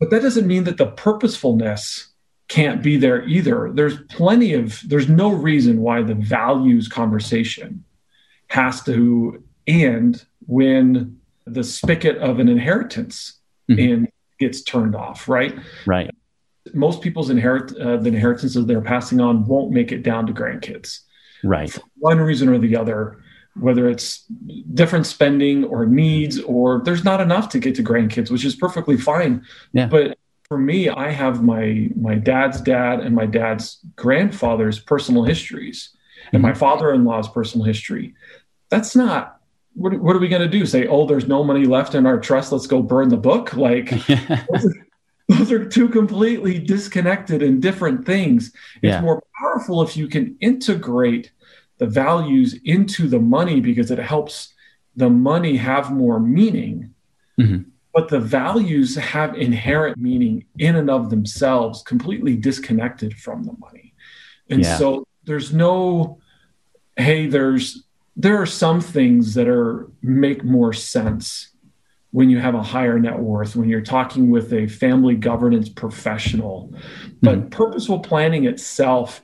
But 0.00 0.08
that 0.10 0.22
doesn't 0.22 0.46
mean 0.46 0.64
that 0.64 0.78
the 0.78 0.92
purposefulness 0.92 2.08
can't 2.48 2.82
be 2.82 2.96
there 2.96 3.22
either. 3.28 3.70
There's 3.70 4.00
plenty 4.08 4.54
of, 4.54 4.80
there's 4.86 5.10
no 5.10 5.30
reason 5.30 5.82
why 5.82 6.02
the 6.02 6.14
values 6.14 6.88
conversation 6.88 7.84
has 8.48 8.82
to 8.84 9.44
end 9.66 10.24
when 10.46 11.20
the 11.46 11.64
spigot 11.64 12.16
of 12.16 12.38
an 12.38 12.48
inheritance 12.48 13.40
mm-hmm. 13.70 13.78
in 13.78 14.08
gets 14.38 14.62
turned 14.62 14.94
off, 14.94 15.28
right? 15.28 15.58
Right. 15.86 16.10
Most 16.74 17.00
people's 17.00 17.30
inherit 17.30 17.76
uh, 17.78 17.96
the 17.96 18.08
inheritances 18.08 18.64
they're 18.66 18.80
passing 18.80 19.20
on 19.20 19.46
won't 19.46 19.70
make 19.72 19.92
it 19.92 20.02
down 20.02 20.26
to 20.26 20.32
grandkids. 20.32 21.00
Right. 21.42 21.70
For 21.70 21.82
one 21.96 22.18
reason 22.18 22.48
or 22.48 22.58
the 22.58 22.76
other, 22.76 23.22
whether 23.54 23.88
it's 23.88 24.24
different 24.74 25.06
spending 25.06 25.64
or 25.64 25.86
needs, 25.86 26.40
or 26.40 26.82
there's 26.84 27.04
not 27.04 27.20
enough 27.20 27.48
to 27.50 27.58
get 27.58 27.74
to 27.76 27.82
grandkids, 27.82 28.30
which 28.30 28.44
is 28.44 28.54
perfectly 28.54 28.96
fine. 28.96 29.44
Yeah. 29.72 29.86
But 29.86 30.18
for 30.48 30.58
me, 30.58 30.88
I 30.88 31.10
have 31.10 31.42
my 31.42 31.90
my 31.96 32.14
dad's 32.14 32.60
dad 32.60 33.00
and 33.00 33.14
my 33.14 33.26
dad's 33.26 33.78
grandfather's 33.96 34.78
personal 34.78 35.24
histories, 35.24 35.90
mm-hmm. 35.90 36.36
and 36.36 36.42
my 36.42 36.50
mm-hmm. 36.50 36.58
father-in-law's 36.58 37.28
personal 37.28 37.64
history. 37.66 38.14
That's 38.70 38.94
not 38.94 39.37
what, 39.78 39.98
what 40.00 40.16
are 40.16 40.18
we 40.18 40.28
going 40.28 40.42
to 40.42 40.48
do? 40.48 40.66
Say, 40.66 40.86
oh, 40.86 41.06
there's 41.06 41.28
no 41.28 41.44
money 41.44 41.64
left 41.64 41.94
in 41.94 42.04
our 42.04 42.18
trust. 42.18 42.50
Let's 42.50 42.66
go 42.66 42.82
burn 42.82 43.08
the 43.08 43.16
book. 43.16 43.54
Like, 43.54 43.90
those, 44.06 44.66
are, 44.66 44.86
those, 45.28 45.52
are, 45.52 45.64
two 45.64 45.88
completely 45.88 46.58
disconnected 46.58 47.42
and 47.42 47.62
different 47.62 48.04
things. 48.04 48.48
It's 48.82 48.92
yeah. 48.94 49.00
more 49.00 49.22
powerful 49.38 49.82
if 49.82 49.96
you 49.96 50.08
can 50.08 50.36
integrate 50.40 51.30
the 51.78 51.86
values 51.86 52.58
into 52.64 53.06
the 53.06 53.20
money 53.20 53.60
because 53.60 53.92
it 53.92 54.00
helps 54.00 54.52
the 54.96 55.08
money 55.08 55.56
have 55.56 55.92
more 55.92 56.18
meaning. 56.18 56.92
Mm-hmm. 57.38 57.70
But 57.94 58.08
the 58.08 58.20
values 58.20 58.96
have 58.96 59.36
inherent 59.36 59.96
meaning 59.96 60.44
in 60.58 60.76
and 60.76 60.90
of 60.90 61.08
themselves, 61.08 61.82
completely 61.82 62.36
disconnected 62.36 63.16
from 63.16 63.44
the 63.44 63.54
money. 63.58 63.94
And 64.50 64.64
yeah. 64.64 64.76
so 64.76 65.06
there's 65.24 65.52
no, 65.52 66.18
hey, 66.96 67.28
there's 67.28 67.84
there 68.18 68.36
are 68.36 68.46
some 68.46 68.80
things 68.80 69.34
that 69.34 69.48
are 69.48 69.88
make 70.02 70.44
more 70.44 70.72
sense 70.72 71.52
when 72.10 72.28
you 72.28 72.38
have 72.38 72.54
a 72.54 72.62
higher 72.62 72.98
net 72.98 73.18
worth 73.18 73.54
when 73.54 73.68
you're 73.68 73.80
talking 73.80 74.28
with 74.28 74.52
a 74.52 74.66
family 74.66 75.14
governance 75.14 75.68
professional 75.68 76.74
but 77.22 77.38
mm-hmm. 77.38 77.48
purposeful 77.48 78.00
planning 78.00 78.44
itself 78.44 79.22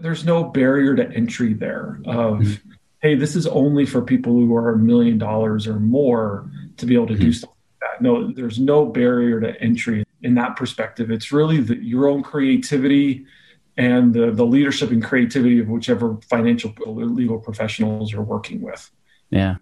there's 0.00 0.24
no 0.24 0.44
barrier 0.44 0.96
to 0.96 1.08
entry 1.12 1.54
there 1.54 2.00
of 2.06 2.40
mm-hmm. 2.40 2.70
hey 3.00 3.14
this 3.14 3.36
is 3.36 3.46
only 3.46 3.86
for 3.86 4.02
people 4.02 4.32
who 4.32 4.54
are 4.54 4.70
a 4.70 4.78
million 4.78 5.16
dollars 5.16 5.66
or 5.66 5.78
more 5.78 6.50
to 6.76 6.86
be 6.86 6.94
able 6.94 7.06
to 7.06 7.14
mm-hmm. 7.14 7.22
do 7.22 7.32
something 7.32 7.56
like 7.80 7.92
that 7.92 8.02
no 8.02 8.32
there's 8.32 8.58
no 8.58 8.84
barrier 8.84 9.40
to 9.40 9.58
entry 9.62 10.04
in 10.22 10.34
that 10.34 10.56
perspective 10.56 11.10
it's 11.10 11.30
really 11.30 11.60
the, 11.60 11.76
your 11.76 12.08
own 12.08 12.22
creativity 12.22 13.24
and 13.76 14.14
the, 14.14 14.30
the 14.30 14.44
leadership 14.44 14.90
and 14.90 15.02
creativity 15.02 15.58
of 15.60 15.68
whichever 15.68 16.18
financial 16.28 16.72
legal 16.86 17.38
professionals 17.38 18.12
you're 18.12 18.22
working 18.22 18.60
with. 18.60 18.90
Yeah. 19.30 19.56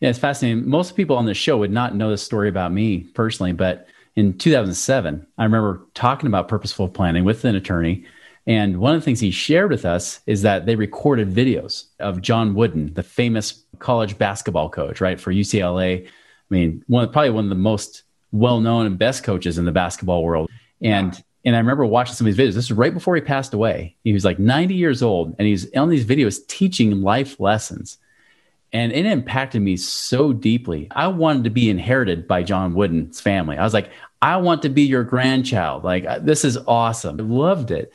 Yeah, 0.00 0.10
it's 0.10 0.18
fascinating. 0.18 0.68
Most 0.68 0.94
people 0.94 1.16
on 1.16 1.26
the 1.26 1.34
show 1.34 1.58
would 1.58 1.72
not 1.72 1.94
know 1.94 2.10
this 2.10 2.22
story 2.22 2.48
about 2.48 2.72
me 2.72 3.00
personally, 3.14 3.52
but 3.52 3.88
in 4.16 4.38
2007, 4.38 5.26
I 5.36 5.44
remember 5.44 5.86
talking 5.94 6.28
about 6.28 6.48
purposeful 6.48 6.88
planning 6.88 7.24
with 7.24 7.44
an 7.44 7.56
attorney. 7.56 8.04
And 8.46 8.78
one 8.78 8.94
of 8.94 9.00
the 9.00 9.04
things 9.04 9.20
he 9.20 9.30
shared 9.30 9.70
with 9.70 9.84
us 9.84 10.20
is 10.26 10.42
that 10.42 10.66
they 10.66 10.76
recorded 10.76 11.34
videos 11.34 11.86
of 11.98 12.20
John 12.20 12.54
Wooden, 12.54 12.94
the 12.94 13.02
famous 13.02 13.64
college 13.78 14.16
basketball 14.16 14.68
coach, 14.68 15.00
right, 15.00 15.20
for 15.20 15.32
UCLA. 15.32 16.06
I 16.06 16.10
mean, 16.50 16.84
one 16.86 17.10
probably 17.10 17.30
one 17.30 17.44
of 17.44 17.50
the 17.50 17.56
most 17.56 18.04
well-known 18.32 18.86
and 18.86 18.98
best 18.98 19.24
coaches 19.24 19.58
in 19.58 19.64
the 19.64 19.72
basketball 19.72 20.22
world. 20.22 20.50
And 20.80 21.20
and 21.44 21.54
I 21.54 21.58
remember 21.58 21.84
watching 21.84 22.14
some 22.14 22.26
of 22.26 22.34
these 22.34 22.42
videos. 22.42 22.54
This 22.54 22.64
is 22.64 22.72
right 22.72 22.94
before 22.94 23.14
he 23.14 23.20
passed 23.20 23.52
away. 23.52 23.96
He 24.02 24.12
was 24.12 24.24
like 24.24 24.38
90 24.38 24.74
years 24.74 25.02
old, 25.02 25.34
and 25.38 25.46
he's 25.46 25.72
on 25.74 25.90
these 25.90 26.06
videos 26.06 26.46
teaching 26.46 27.02
life 27.02 27.38
lessons. 27.38 27.98
And 28.72 28.92
it 28.92 29.06
impacted 29.06 29.62
me 29.62 29.76
so 29.76 30.32
deeply. 30.32 30.88
I 30.90 31.06
wanted 31.08 31.44
to 31.44 31.50
be 31.50 31.70
inherited 31.70 32.26
by 32.26 32.42
John 32.42 32.74
Wooden's 32.74 33.20
family. 33.20 33.56
I 33.56 33.62
was 33.62 33.74
like, 33.74 33.90
I 34.20 34.38
want 34.38 34.62
to 34.62 34.68
be 34.68 34.82
your 34.82 35.04
grandchild. 35.04 35.84
Like, 35.84 36.06
this 36.24 36.44
is 36.44 36.56
awesome. 36.66 37.20
I 37.20 37.22
loved 37.22 37.70
it. 37.70 37.92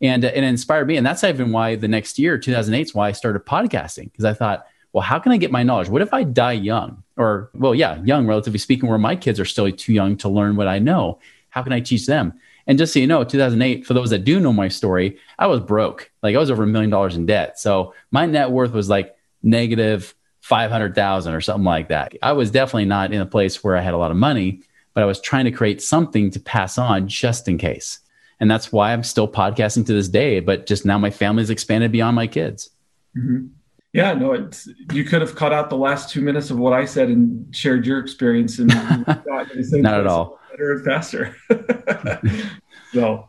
And, 0.00 0.24
uh, 0.24 0.30
it 0.34 0.42
inspired 0.42 0.86
me. 0.86 0.96
And 0.96 1.04
that's 1.04 1.22
even 1.22 1.52
why 1.52 1.74
the 1.74 1.88
next 1.88 2.18
year, 2.18 2.38
2008, 2.38 2.80
is 2.80 2.94
why 2.94 3.08
I 3.08 3.12
started 3.12 3.44
podcasting. 3.44 4.10
Because 4.10 4.24
I 4.24 4.32
thought, 4.32 4.66
well, 4.92 5.02
how 5.02 5.18
can 5.18 5.32
I 5.32 5.36
get 5.36 5.50
my 5.50 5.62
knowledge? 5.62 5.88
What 5.88 6.02
if 6.02 6.14
I 6.14 6.22
die 6.22 6.52
young? 6.52 7.02
Or, 7.16 7.50
well, 7.52 7.74
yeah, 7.74 8.02
young, 8.02 8.26
relatively 8.26 8.58
speaking, 8.58 8.88
where 8.88 8.98
my 8.98 9.16
kids 9.16 9.38
are 9.38 9.44
still 9.44 9.70
too 9.70 9.92
young 9.92 10.16
to 10.18 10.28
learn 10.28 10.56
what 10.56 10.68
I 10.68 10.78
know. 10.78 11.18
How 11.50 11.62
can 11.62 11.72
I 11.72 11.80
teach 11.80 12.06
them? 12.06 12.34
And 12.66 12.78
just 12.78 12.92
so 12.92 13.00
you 13.00 13.06
know, 13.06 13.24
2008, 13.24 13.86
for 13.86 13.94
those 13.94 14.10
that 14.10 14.24
do 14.24 14.40
know 14.40 14.52
my 14.52 14.68
story, 14.68 15.18
I 15.38 15.46
was 15.46 15.60
broke. 15.60 16.10
Like 16.22 16.36
I 16.36 16.38
was 16.38 16.50
over 16.50 16.62
a 16.62 16.66
million 16.66 16.90
dollars 16.90 17.16
in 17.16 17.26
debt. 17.26 17.58
So 17.58 17.94
my 18.10 18.26
net 18.26 18.50
worth 18.50 18.72
was 18.72 18.88
like 18.88 19.16
negative 19.42 20.14
500,000 20.40 21.34
or 21.34 21.40
something 21.40 21.64
like 21.64 21.88
that. 21.88 22.14
I 22.22 22.32
was 22.32 22.50
definitely 22.50 22.84
not 22.86 23.12
in 23.12 23.20
a 23.20 23.26
place 23.26 23.62
where 23.62 23.76
I 23.76 23.80
had 23.80 23.94
a 23.94 23.98
lot 23.98 24.10
of 24.10 24.16
money, 24.16 24.62
but 24.94 25.02
I 25.02 25.06
was 25.06 25.20
trying 25.20 25.44
to 25.46 25.50
create 25.50 25.82
something 25.82 26.30
to 26.30 26.40
pass 26.40 26.78
on 26.78 27.08
just 27.08 27.48
in 27.48 27.58
case. 27.58 28.00
And 28.40 28.50
that's 28.50 28.72
why 28.72 28.92
I'm 28.92 29.04
still 29.04 29.28
podcasting 29.28 29.86
to 29.86 29.92
this 29.92 30.08
day, 30.08 30.40
but 30.40 30.66
just 30.66 30.84
now 30.84 30.98
my 30.98 31.10
family's 31.10 31.50
expanded 31.50 31.92
beyond 31.92 32.16
my 32.16 32.26
kids. 32.26 32.70
Mm-hmm. 33.16 33.46
Yeah, 33.92 34.14
no, 34.14 34.32
it's 34.32 34.68
you 34.90 35.04
could 35.04 35.20
have 35.20 35.36
cut 35.36 35.52
out 35.52 35.68
the 35.68 35.76
last 35.76 36.08
two 36.08 36.22
minutes 36.22 36.50
of 36.50 36.58
what 36.58 36.72
I 36.72 36.86
said 36.86 37.08
and 37.08 37.54
shared 37.54 37.86
your 37.86 37.98
experience 37.98 38.58
and 38.58 38.68
not 39.06 40.00
at 40.00 40.06
all 40.06 40.40
better 40.52 40.72
and 40.72 40.84
faster. 40.84 41.36
so 42.92 43.26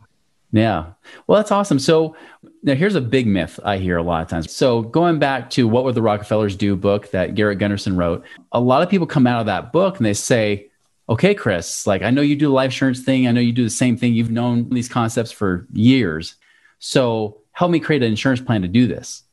yeah. 0.54 0.92
Well, 1.26 1.40
that's 1.40 1.50
awesome. 1.50 1.80
So 1.80 2.14
now 2.62 2.74
here's 2.74 2.94
a 2.94 3.00
big 3.00 3.26
myth 3.26 3.58
I 3.64 3.78
hear 3.78 3.96
a 3.96 4.04
lot 4.04 4.22
of 4.22 4.28
times. 4.28 4.52
So 4.52 4.82
going 4.82 5.18
back 5.18 5.50
to 5.50 5.66
what 5.66 5.82
would 5.82 5.96
the 5.96 6.02
Rockefellers 6.02 6.54
do 6.54 6.76
book 6.76 7.10
that 7.10 7.34
Garrett 7.34 7.58
Gunderson 7.58 7.96
wrote, 7.96 8.24
a 8.52 8.60
lot 8.60 8.80
of 8.80 8.88
people 8.88 9.08
come 9.08 9.26
out 9.26 9.40
of 9.40 9.46
that 9.46 9.72
book 9.72 9.96
and 9.96 10.06
they 10.06 10.14
say, 10.14 10.70
okay, 11.08 11.34
Chris, 11.34 11.88
like 11.88 12.02
I 12.02 12.10
know 12.10 12.22
you 12.22 12.36
do 12.36 12.52
life 12.52 12.66
insurance 12.66 13.00
thing. 13.00 13.26
I 13.26 13.32
know 13.32 13.40
you 13.40 13.52
do 13.52 13.64
the 13.64 13.70
same 13.70 13.96
thing. 13.96 14.14
You've 14.14 14.30
known 14.30 14.68
these 14.68 14.88
concepts 14.88 15.32
for 15.32 15.66
years. 15.72 16.36
So 16.78 17.40
help 17.50 17.72
me 17.72 17.80
create 17.80 18.04
an 18.04 18.10
insurance 18.10 18.40
plan 18.40 18.62
to 18.62 18.68
do 18.68 18.86
this. 18.86 19.24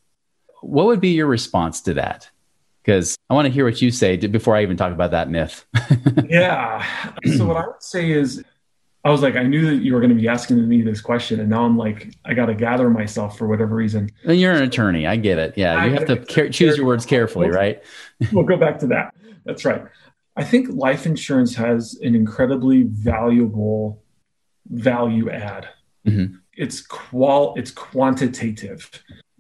What 0.62 0.88
would 0.88 1.02
be 1.02 1.10
your 1.10 1.28
response 1.28 1.82
to 1.82 1.94
that? 1.96 2.32
Because 2.84 3.16
I 3.30 3.34
want 3.34 3.46
to 3.46 3.52
hear 3.52 3.66
what 3.66 3.82
you 3.82 3.92
say 3.92 4.18
before 4.18 4.56
I 4.56 4.64
even 4.64 4.76
talk 4.76 4.92
about 4.92 5.12
that 5.12 5.30
myth. 5.30 5.66
yeah. 6.30 6.86
So 7.38 7.46
what 7.46 7.58
I 7.58 7.68
would 7.68 7.84
say 7.84 8.12
is 8.12 8.44
I 9.04 9.10
was 9.10 9.22
like, 9.22 9.36
I 9.36 9.44
knew 9.44 9.66
that 9.66 9.84
you 9.84 9.94
were 9.94 10.00
going 10.00 10.16
to 10.16 10.16
be 10.16 10.28
asking 10.28 10.68
me 10.68 10.84
this 10.84 11.02
question, 11.02 11.40
and 11.40 11.50
now 11.50 11.66
I'm 11.66 11.78
like, 11.78 12.14
I 12.24 12.36
got 12.36 12.48
to 12.48 12.54
gather 12.54 12.90
myself 12.90 13.38
for 13.38 13.48
whatever 13.48 13.76
reason. 13.76 14.12
And 14.26 14.40
you're 14.40 14.54
an 14.54 14.62
attorney, 14.62 15.08
I 15.08 15.16
get 15.16 15.40
it. 15.40 15.58
Yeah, 15.58 15.86
you 15.86 15.94
have 15.94 16.06
to 16.06 16.18
care- 16.18 16.50
choose 16.50 16.78
your 16.78 16.86
words 16.86 17.06
carefully, 17.06 17.50
right? 17.50 17.84
we'll 18.32 18.46
go 18.46 18.58
back 18.58 18.78
to 18.80 18.88
that. 18.88 19.16
That's 19.44 19.66
right. 19.66 19.84
I 20.36 20.44
think 20.44 20.70
life 20.70 21.06
insurance 21.06 21.56
has 21.56 22.00
an 22.04 22.16
incredibly 22.16 22.84
valuable 22.84 24.04
value 24.70 25.32
add. 25.32 25.68
Mm-hmm. 26.06 26.36
It's 26.54 26.82
qual, 26.82 27.56
it's 27.58 27.72
quantitative. 27.72 28.90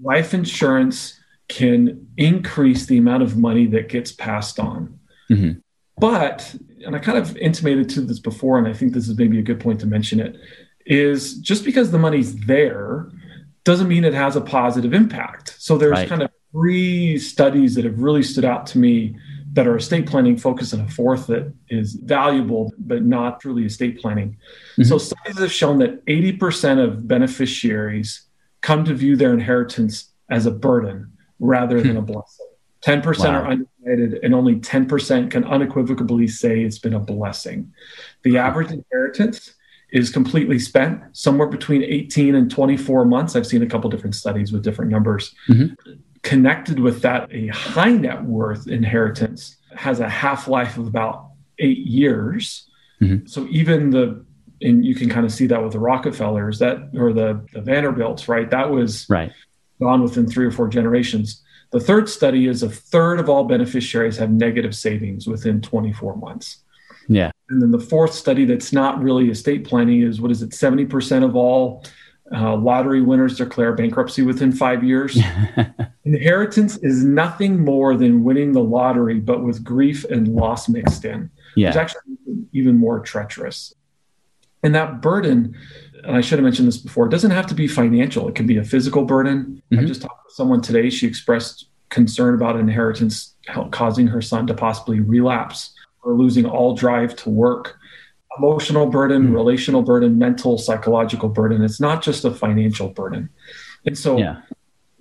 Life 0.02 0.34
insurance 0.34 1.20
can 1.52 2.08
increase 2.16 2.86
the 2.86 2.98
amount 2.98 3.22
of 3.22 3.38
money 3.38 3.68
that 3.68 3.90
gets 3.90 4.12
passed 4.12 4.58
on. 4.58 4.98
Mm-hmm. 5.30 5.60
But, 5.98 6.56
and 6.86 6.96
I 6.96 7.00
kind 7.00 7.18
of 7.18 7.36
intimated 7.38 7.90
to 7.90 8.02
this 8.02 8.20
before, 8.20 8.58
and 8.58 8.68
I 8.68 8.74
think 8.74 8.94
this 8.94 9.10
is 9.10 9.18
maybe 9.18 9.38
a 9.38 9.42
good 9.42 9.60
point 9.60 9.82
to 9.82 9.86
mention 9.86 10.22
it, 10.22 10.38
is 10.86 11.38
just 11.40 11.66
because 11.66 11.92
the 11.92 12.00
money's 12.00 12.36
there 12.46 13.12
doesn't 13.66 13.90
mean 13.90 14.06
it 14.06 14.14
has 14.14 14.38
a 14.38 14.42
positive 14.42 14.94
impact. 14.94 15.56
So 15.60 15.78
there's 15.78 15.92
right. 15.92 16.08
kind 16.10 16.24
of 16.24 16.32
three 16.54 17.20
studies 17.20 17.76
that 17.76 17.84
have 17.84 18.00
really 18.00 18.24
stood 18.24 18.46
out 18.46 18.66
to 18.68 18.78
me 18.78 19.18
that 19.52 19.68
are 19.68 19.76
estate 19.76 20.08
planning 20.08 20.38
focused, 20.38 20.72
and 20.72 20.88
a 20.88 20.92
fourth 20.92 21.28
that 21.28 21.54
is 21.68 21.96
valuable 21.96 22.72
but 22.80 23.04
not 23.04 23.42
truly 23.42 23.66
estate 23.66 24.00
planning. 24.00 24.38
Mm-hmm. 24.74 24.84
So 24.84 24.98
studies 24.98 25.38
have 25.38 25.52
shown 25.52 25.80
that 25.80 26.04
80% 26.06 26.82
of 26.82 27.10
beneficiaries 27.10 28.26
come 28.62 28.86
to 28.86 28.94
view 28.94 29.18
their 29.18 29.34
inheritance 29.34 30.12
as 30.30 30.46
a 30.46 30.52
burden 30.52 31.11
rather 31.42 31.82
than 31.82 31.98
a 31.98 32.02
blessing. 32.02 32.48
10% 32.82 33.20
wow. 33.20 33.42
are 33.42 33.48
undecided, 33.48 34.24
and 34.24 34.34
only 34.34 34.56
10% 34.56 35.30
can 35.30 35.44
unequivocally 35.44 36.28
say 36.28 36.62
it's 36.62 36.80
been 36.80 36.94
a 36.94 37.00
blessing. 37.00 37.72
The 38.24 38.38
average 38.38 38.72
inheritance 38.72 39.54
is 39.92 40.10
completely 40.10 40.58
spent 40.58 41.02
somewhere 41.12 41.48
between 41.48 41.84
18 41.84 42.34
and 42.34 42.50
24 42.50 43.06
months. 43.06 43.36
I've 43.36 43.46
seen 43.46 43.62
a 43.62 43.68
couple 43.68 43.90
different 43.90 44.16
studies 44.16 44.52
with 44.52 44.64
different 44.64 44.90
numbers. 44.90 45.36
Mm-hmm. 45.50 45.94
Connected 46.24 46.80
with 46.80 47.02
that, 47.02 47.28
a 47.32 47.48
high 47.48 47.92
net 47.92 48.24
worth 48.24 48.68
inheritance 48.68 49.58
has 49.76 50.00
a 50.00 50.10
half 50.10 50.48
life 50.48 50.78
of 50.78 50.88
about 50.88 51.32
eight 51.60 51.80
years. 51.80 52.70
Mm-hmm. 53.02 53.28
So 53.28 53.48
even 53.50 53.90
the 53.90 54.26
and 54.64 54.86
you 54.86 54.94
can 54.94 55.10
kind 55.10 55.26
of 55.26 55.32
see 55.32 55.48
that 55.48 55.64
with 55.64 55.74
the 55.74 55.80
Rockefellers 55.80 56.60
that 56.60 56.92
or 56.96 57.14
the 57.14 57.46
the 57.52 57.62
Vanderbilts, 57.62 58.28
right? 58.28 58.50
That 58.50 58.70
was 58.70 59.10
right 59.10 59.32
gone 59.82 60.02
within 60.02 60.28
three 60.28 60.46
or 60.46 60.52
four 60.52 60.70
generations. 60.70 61.42
The 61.72 61.80
third 61.80 62.08
study 62.08 62.48
is 62.48 62.64
a 62.64 62.70
third 62.70 63.20
of 63.20 63.30
all 63.30 63.44
beneficiaries 63.46 64.18
have 64.18 64.32
negative 64.32 64.76
savings 64.76 65.28
within 65.28 65.62
24 65.62 66.16
months. 66.16 66.64
Yeah. 67.08 67.32
And 67.50 67.62
then 67.62 67.72
the 67.72 67.80
fourth 67.80 68.14
study 68.14 68.46
that's 68.46 68.72
not 68.72 69.02
really 69.02 69.30
estate 69.30 69.66
planning 69.66 70.02
is 70.02 70.22
what 70.22 70.32
is 70.32 70.42
it? 70.42 70.52
70% 70.52 71.26
of 71.26 71.36
all 71.36 71.84
uh, 72.34 72.56
lottery 72.56 73.02
winners 73.02 73.38
declare 73.38 73.74
bankruptcy 73.74 74.22
within 74.22 74.52
five 74.52 74.84
years. 74.84 75.20
Inheritance 76.06 76.78
is 76.78 77.04
nothing 77.04 77.60
more 77.60 77.96
than 77.96 78.24
winning 78.24 78.54
the 78.54 78.64
lottery, 78.64 79.20
but 79.20 79.44
with 79.44 79.64
grief 79.64 80.06
and 80.06 80.30
loss 80.30 80.70
mixed 80.70 81.04
in, 81.04 81.30
yeah. 81.56 81.70
which 81.70 81.76
actually 81.76 82.02
even 82.54 82.78
more 82.78 83.00
treacherous. 83.00 83.74
And 84.64 84.76
that 84.76 85.02
burden 85.02 85.58
and 86.04 86.16
I 86.16 86.22
should 86.22 86.40
have 86.40 86.44
mentioned 86.44 86.68
this 86.68 86.78
before, 86.78 87.06
it 87.06 87.10
doesn't 87.10 87.32
have 87.32 87.48
to 87.48 87.54
be 87.54 87.68
financial. 87.68 88.28
It 88.28 88.36
can 88.36 88.48
be 88.48 88.58
a 88.58 88.64
physical 88.64 89.06
burden. 89.06 89.62
Mm-hmm. 89.72 89.84
I 89.84 89.88
just 89.88 90.02
talked 90.02 90.30
to 90.30 90.36
someone 90.36 90.62
today. 90.62 90.90
She 90.90 91.08
expressed 91.08 91.68
concern 91.90 92.36
about 92.36 92.58
inheritance 92.58 93.36
causing 93.72 94.08
her 94.08 94.22
son 94.22 94.48
to 94.48 94.54
possibly 94.54 95.00
relapse 95.00 95.74
or 96.04 96.14
losing 96.14 96.46
all 96.46 96.76
drive 96.76 97.16
to 97.18 97.30
work. 97.30 97.78
Emotional 98.38 98.88
burden, 98.88 99.24
mm-hmm. 99.24 99.34
relational 99.34 99.82
burden, 99.82 100.18
mental, 100.18 100.58
psychological 100.58 101.30
burden. 101.30 101.64
It's 101.64 101.82
not 101.82 102.02
just 102.02 102.24
a 102.24 102.32
financial 102.32 102.90
burden. 102.90 103.30
And 103.86 103.98
so 103.98 104.18
yeah. 104.18 104.42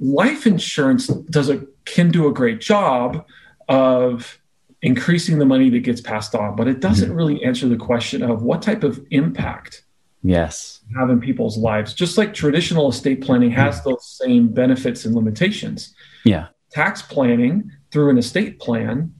life 0.00 0.46
insurance 0.46 1.06
does 1.06 1.48
a 1.48 1.64
can 1.84 2.10
do 2.10 2.26
a 2.26 2.32
great 2.32 2.60
job 2.60 3.24
of 3.68 4.40
increasing 4.82 5.38
the 5.38 5.44
money 5.44 5.70
that 5.70 5.80
gets 5.80 6.00
passed 6.00 6.34
on, 6.34 6.56
but 6.56 6.66
it 6.66 6.80
doesn't 6.80 7.10
mm-hmm. 7.10 7.16
really 7.16 7.44
answer 7.44 7.68
the 7.68 7.76
question 7.76 8.22
of 8.22 8.42
what 8.42 8.62
type 8.62 8.82
of 8.82 9.04
impact 9.10 9.84
yes. 10.22 10.80
Have 10.96 11.10
in 11.10 11.20
people's 11.20 11.56
lives 11.56 11.94
just 11.94 12.18
like 12.18 12.34
traditional 12.34 12.88
estate 12.88 13.22
planning 13.22 13.50
has 13.50 13.82
those 13.84 14.06
same 14.06 14.48
benefits 14.48 15.04
and 15.04 15.14
limitations. 15.14 15.94
Yeah. 16.24 16.48
Tax 16.70 17.02
planning 17.02 17.70
through 17.90 18.10
an 18.10 18.18
estate 18.18 18.58
plan 18.58 19.12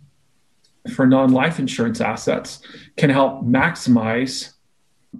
for 0.95 1.07
non-life 1.07 1.59
insurance 1.59 2.01
assets 2.01 2.61
can 2.97 3.11
help 3.11 3.45
maximize 3.45 4.55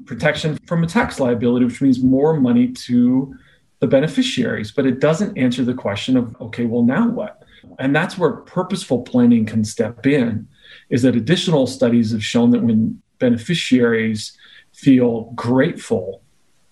protection 0.05 0.59
from 0.67 0.85
a 0.85 0.87
tax 0.87 1.21
liability 1.21 1.65
which 1.65 1.83
means 1.83 2.03
more 2.03 2.39
money 2.39 2.69
to 2.69 3.35
the 3.81 3.87
beneficiaries 3.87 4.71
but 4.71 4.87
it 4.87 5.01
doesn't 5.01 5.37
answer 5.37 5.65
the 5.65 5.75
question 5.75 6.17
of 6.17 6.35
okay 6.41 6.65
well 6.65 6.83
now 6.83 7.09
what? 7.09 7.43
And 7.79 7.95
that's 7.95 8.17
where 8.17 8.33
purposeful 8.33 9.03
planning 9.03 9.45
can 9.45 9.65
step 9.65 10.07
in 10.07 10.49
is 10.89 11.03
that 11.03 11.17
additional 11.17 11.67
studies 11.67 12.13
have 12.13 12.25
shown 12.25 12.51
that 12.51 12.63
when 12.63 13.01
beneficiaries 13.19 14.37
feel 14.73 15.33
grateful 15.35 16.23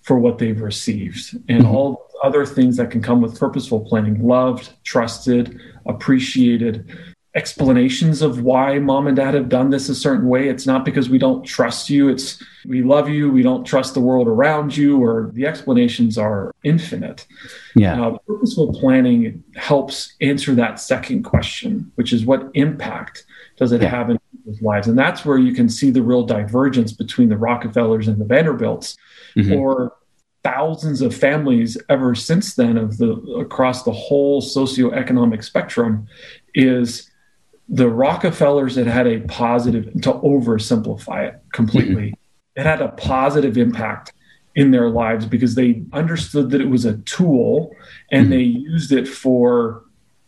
for 0.02 0.18
what 0.18 0.38
they've 0.38 0.60
received 0.60 1.36
and 1.48 1.64
mm-hmm. 1.64 1.74
all 1.74 2.06
other 2.24 2.46
things 2.46 2.76
that 2.76 2.90
can 2.90 3.02
come 3.02 3.20
with 3.20 3.38
purposeful 3.38 3.80
planning 3.80 4.26
loved, 4.26 4.70
trusted, 4.84 5.60
appreciated. 5.86 6.90
explanations 7.34 8.20
of 8.22 8.42
why 8.42 8.78
mom 8.78 9.06
and 9.06 9.16
dad 9.16 9.34
have 9.34 9.48
done 9.48 9.70
this 9.70 9.88
a 9.88 9.94
certain 9.94 10.26
way. 10.26 10.48
It's 10.48 10.66
not 10.66 10.84
because 10.84 11.08
we 11.08 11.18
don't 11.18 11.44
trust 11.44 11.88
you. 11.88 12.08
It's 12.08 12.42
we 12.66 12.82
love 12.82 13.08
you. 13.08 13.30
We 13.30 13.42
don't 13.42 13.64
trust 13.64 13.94
the 13.94 14.00
world 14.00 14.26
around 14.26 14.76
you, 14.76 14.98
or 15.00 15.30
the 15.34 15.46
explanations 15.46 16.18
are 16.18 16.52
infinite. 16.64 17.26
Yeah. 17.76 18.02
Uh, 18.02 18.18
purposeful 18.26 18.72
planning 18.72 19.44
helps 19.54 20.14
answer 20.20 20.54
that 20.56 20.80
second 20.80 21.22
question, 21.22 21.92
which 21.94 22.12
is 22.12 22.24
what 22.24 22.50
impact 22.54 23.24
does 23.56 23.72
it 23.72 23.82
Yeah. 23.82 23.90
have 23.90 24.10
in 24.10 24.18
people's 24.48 24.62
lives? 24.62 24.88
And 24.88 24.98
that's 24.98 25.24
where 25.24 25.38
you 25.38 25.52
can 25.52 25.68
see 25.68 25.90
the 25.90 26.02
real 26.02 26.24
divergence 26.24 26.92
between 26.92 27.28
the 27.28 27.36
Rockefellers 27.36 28.08
and 28.08 28.18
the 28.20 28.24
Vanderbilts, 28.24 28.96
Mhm. 29.36 29.58
or 29.58 29.92
thousands 30.44 31.02
of 31.02 31.14
families 31.14 31.76
ever 31.88 32.14
since 32.14 32.54
then 32.54 32.76
of 32.78 32.98
the 32.98 33.12
across 33.40 33.82
the 33.82 33.92
whole 33.92 34.40
socioeconomic 34.40 35.44
spectrum 35.44 36.06
is 36.54 37.10
the 37.68 37.88
Rockefellers 37.88 38.76
that 38.76 38.86
had 38.86 39.06
a 39.06 39.20
positive 39.20 39.92
to 40.00 40.12
oversimplify 40.12 41.28
it 41.28 41.34
completely. 41.52 42.14
It 42.56 42.64
had 42.64 42.80
a 42.80 42.88
positive 42.88 43.58
impact 43.58 44.12
in 44.54 44.70
their 44.70 44.88
lives 44.88 45.26
because 45.26 45.54
they 45.54 45.82
understood 45.92 46.50
that 46.50 46.60
it 46.60 46.68
was 46.70 46.84
a 46.84 46.96
tool 46.98 47.70
and 48.10 48.26
Mhm. 48.26 48.30
they 48.30 48.42
used 48.42 48.90
it 48.92 49.06
for 49.06 49.82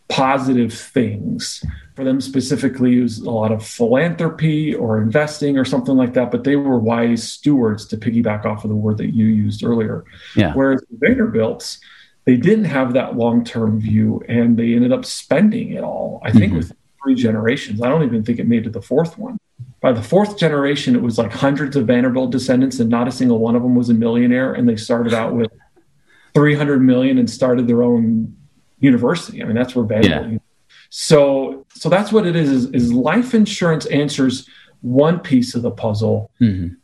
positive 0.09 0.73
things. 0.73 1.65
For 1.97 2.05
them 2.05 2.21
specifically, 2.21 2.99
it 2.99 3.03
was 3.03 3.19
a 3.19 3.31
lot 3.31 3.53
of 3.53 3.67
philanthropy 3.67 4.75
or 4.75 5.01
investing 5.03 5.59
or 5.59 5.65
something 5.65 5.97
like 5.97 6.15
that, 6.15 6.31
but 6.31 6.45
they 6.45 6.57
were 6.57 6.79
wise 6.79 7.31
stewards 7.31 7.85
to 7.87 7.97
piggyback 7.97 8.45
off 8.45 8.65
of 8.65 8.71
the 8.71 8.77
word 8.77 8.97
that 8.99 9.15
you 9.15 9.27
used 9.27 9.65
earlier. 9.65 10.05
Yeah. 10.37 10.55
Whereas 10.55 10.83
the 10.91 10.97
Vanderbilts, 10.99 11.81
they 12.25 12.37
didn't 12.37 12.67
have 12.67 12.93
that 12.95 13.17
long 13.17 13.45
term 13.45 13.81
view 13.81 14.23
and 14.29 14.57
they 14.57 14.75
ended 14.75 14.93
up 14.93 15.05
spending 15.05 15.73
it 15.73 15.83
all. 15.83 16.21
I 16.25 16.31
think 16.31 16.53
Mhm. 16.53 16.57
with 16.59 16.73
three 17.03 17.15
generations. 17.15 17.83
I 17.83 17.89
don't 17.89 18.05
even 18.05 18.23
think 18.23 18.39
it 18.39 18.47
made 18.47 18.67
it 18.67 18.73
the 18.73 18.83
fourth 18.83 19.19
one. 19.19 19.39
By 19.81 19.93
the 19.93 20.03
fourth 20.03 20.39
generation, 20.39 20.95
it 20.95 21.03
was 21.03 21.19
like 21.19 21.33
hundreds 21.33 21.75
of 21.75 21.87
Vanderbilt 21.87 22.31
descendants, 22.31 22.79
and 22.79 22.91
not 22.91 23.09
a 23.09 23.11
single 23.11 23.39
one 23.39 23.57
of 23.57 23.63
them 23.63 23.75
was 23.75 23.89
a 23.89 23.95
millionaire. 23.95 24.53
And 24.53 24.69
they 24.69 24.77
started 24.77 25.15
out 25.15 25.35
with 25.35 25.51
300 26.35 26.81
million 26.83 27.19
and 27.19 27.29
started 27.29 27.67
their 27.67 27.83
own 27.83 28.37
university. 28.79 29.43
I 29.43 29.47
mean, 29.47 29.57
that's 29.57 29.75
where 29.75 29.85
Vanderbilt. 29.85 30.43
So, 30.91 31.67
so 31.75 31.89
that's 31.89 32.13
what 32.13 32.27
it 32.27 32.37
is, 32.37 32.51
is. 32.51 32.67
Is 32.73 32.93
life 32.93 33.33
insurance 33.33 33.87
answers 33.87 34.49
one 34.83 35.19
piece 35.21 35.55
of 35.55 35.63
the 35.63 35.71
puzzle, 35.71 36.31
Mhm. 36.41 36.77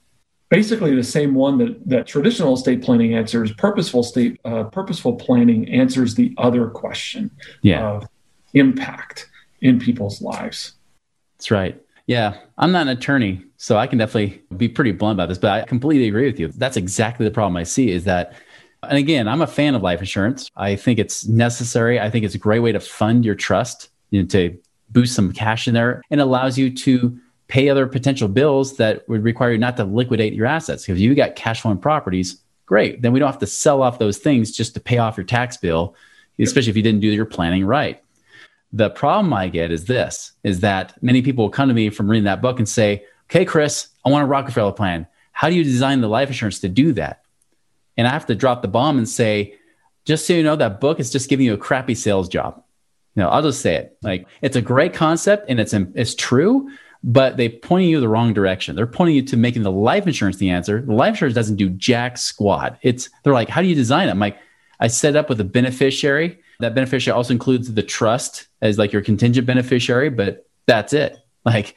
basically 0.48 0.94
the 0.94 1.02
same 1.02 1.34
one 1.34 1.58
that 1.58 1.88
that 1.88 2.06
traditional 2.06 2.54
estate 2.54 2.82
planning 2.82 3.14
answers. 3.14 3.52
Purposeful 3.52 4.02
state, 4.04 4.38
uh, 4.44 4.64
purposeful 4.64 5.14
planning 5.14 5.68
answers 5.68 6.14
the 6.14 6.32
other 6.38 6.68
question 6.68 7.30
Yeah. 7.62 7.84
of 7.86 8.04
impact 8.54 9.28
in 9.60 9.78
people's 9.78 10.22
lives. 10.22 10.72
That's 11.36 11.50
right. 11.50 11.80
Yeah, 12.06 12.34
I'm 12.58 12.70
not 12.70 12.82
an 12.82 12.88
attorney, 12.96 13.42
so 13.56 13.76
I 13.76 13.88
can 13.88 13.98
definitely 13.98 14.40
be 14.56 14.68
pretty 14.68 14.92
blunt 14.92 15.16
about 15.16 15.28
this, 15.28 15.38
but 15.38 15.50
I 15.50 15.62
completely 15.66 16.06
agree 16.06 16.26
with 16.26 16.38
you. 16.38 16.48
That's 16.56 16.76
exactly 16.76 17.24
the 17.24 17.32
problem 17.32 17.56
I 17.56 17.64
see 17.64 17.90
is 17.90 18.04
that 18.04 18.32
and 18.88 18.98
again, 18.98 19.26
I'm 19.26 19.42
a 19.42 19.48
fan 19.48 19.74
of 19.74 19.82
life 19.82 19.98
insurance. 19.98 20.48
I 20.54 20.76
think 20.76 21.00
it's 21.00 21.26
necessary. 21.26 21.98
I 21.98 22.08
think 22.08 22.24
it's 22.24 22.36
a 22.36 22.38
great 22.38 22.60
way 22.60 22.70
to 22.70 22.78
fund 22.78 23.24
your 23.24 23.34
trust, 23.34 23.88
you 24.10 24.22
know, 24.22 24.28
to 24.28 24.58
boost 24.90 25.14
some 25.14 25.32
cash 25.32 25.68
in 25.68 25.74
there 25.74 26.02
and 26.10 26.20
allows 26.20 26.56
you 26.58 26.70
to 26.70 27.18
pay 27.48 27.68
other 27.68 27.86
potential 27.86 28.28
bills 28.28 28.76
that 28.76 29.08
would 29.08 29.22
require 29.22 29.52
you 29.52 29.58
not 29.58 29.76
to 29.76 29.84
liquidate 29.84 30.32
your 30.32 30.46
assets. 30.46 30.88
If 30.88 30.98
you 30.98 31.14
got 31.14 31.36
cash 31.36 31.60
flowing 31.60 31.78
properties, 31.78 32.42
great. 32.66 33.02
Then 33.02 33.12
we 33.12 33.20
don't 33.20 33.30
have 33.30 33.40
to 33.40 33.46
sell 33.46 33.82
off 33.82 33.98
those 33.98 34.18
things 34.18 34.50
just 34.50 34.74
to 34.74 34.80
pay 34.80 34.98
off 34.98 35.16
your 35.16 35.26
tax 35.26 35.56
bill, 35.56 35.94
especially 36.38 36.70
if 36.70 36.76
you 36.76 36.82
didn't 36.82 37.00
do 37.00 37.08
your 37.08 37.24
planning 37.24 37.64
right. 37.64 38.02
The 38.72 38.90
problem 38.90 39.32
I 39.32 39.48
get 39.48 39.70
is 39.70 39.84
this 39.84 40.32
is 40.42 40.60
that 40.60 41.00
many 41.02 41.22
people 41.22 41.44
will 41.44 41.50
come 41.50 41.68
to 41.68 41.74
me 41.74 41.88
from 41.90 42.10
reading 42.10 42.24
that 42.24 42.42
book 42.42 42.58
and 42.58 42.68
say, 42.68 43.04
Okay, 43.26 43.44
Chris, 43.44 43.88
I 44.04 44.10
want 44.10 44.22
a 44.22 44.26
Rockefeller 44.26 44.72
plan. 44.72 45.06
How 45.32 45.48
do 45.48 45.56
you 45.56 45.64
design 45.64 46.00
the 46.00 46.08
life 46.08 46.28
insurance 46.28 46.60
to 46.60 46.68
do 46.68 46.92
that? 46.92 47.22
And 47.96 48.06
I 48.06 48.10
have 48.10 48.26
to 48.26 48.34
drop 48.34 48.62
the 48.62 48.68
bomb 48.68 48.98
and 48.98 49.08
say, 49.08 49.54
just 50.04 50.26
so 50.26 50.32
you 50.32 50.42
know, 50.42 50.56
that 50.56 50.80
book 50.80 51.00
is 51.00 51.10
just 51.10 51.28
giving 51.28 51.46
you 51.46 51.54
a 51.54 51.58
crappy 51.58 51.94
sales 51.94 52.28
job. 52.28 52.62
You 53.16 53.22
know, 53.22 53.30
I'll 53.30 53.42
just 53.42 53.62
say 53.62 53.74
it. 53.74 53.96
Like 54.02 54.26
it's 54.42 54.56
a 54.56 54.62
great 54.62 54.94
concept 54.94 55.46
and 55.48 55.58
it's 55.58 55.72
it's 55.72 56.14
true, 56.14 56.70
but 57.02 57.36
they're 57.36 57.50
pointing 57.50 57.88
you 57.88 57.98
the 57.98 58.08
wrong 58.08 58.34
direction. 58.34 58.76
They're 58.76 58.86
pointing 58.86 59.16
you 59.16 59.22
to 59.22 59.36
making 59.36 59.62
the 59.62 59.72
life 59.72 60.06
insurance 60.06 60.36
the 60.36 60.50
answer. 60.50 60.82
The 60.82 60.92
life 60.92 61.10
insurance 61.10 61.34
doesn't 61.34 61.56
do 61.56 61.70
jack 61.70 62.18
squat. 62.18 62.78
It's 62.82 63.08
they're 63.24 63.32
like, 63.32 63.48
how 63.48 63.62
do 63.62 63.68
you 63.68 63.74
design 63.74 64.08
it? 64.08 64.10
I'm 64.10 64.18
like, 64.18 64.38
I 64.80 64.88
set 64.88 65.16
up 65.16 65.28
with 65.28 65.40
a 65.40 65.44
beneficiary. 65.44 66.40
That 66.60 66.74
beneficiary 66.74 67.16
also 67.16 67.32
includes 67.32 67.72
the 67.72 67.82
trust 67.82 68.48
as 68.60 68.78
like 68.78 68.92
your 68.92 69.02
contingent 69.02 69.46
beneficiary, 69.46 70.10
but 70.10 70.46
that's 70.66 70.92
it. 70.92 71.16
Like 71.44 71.74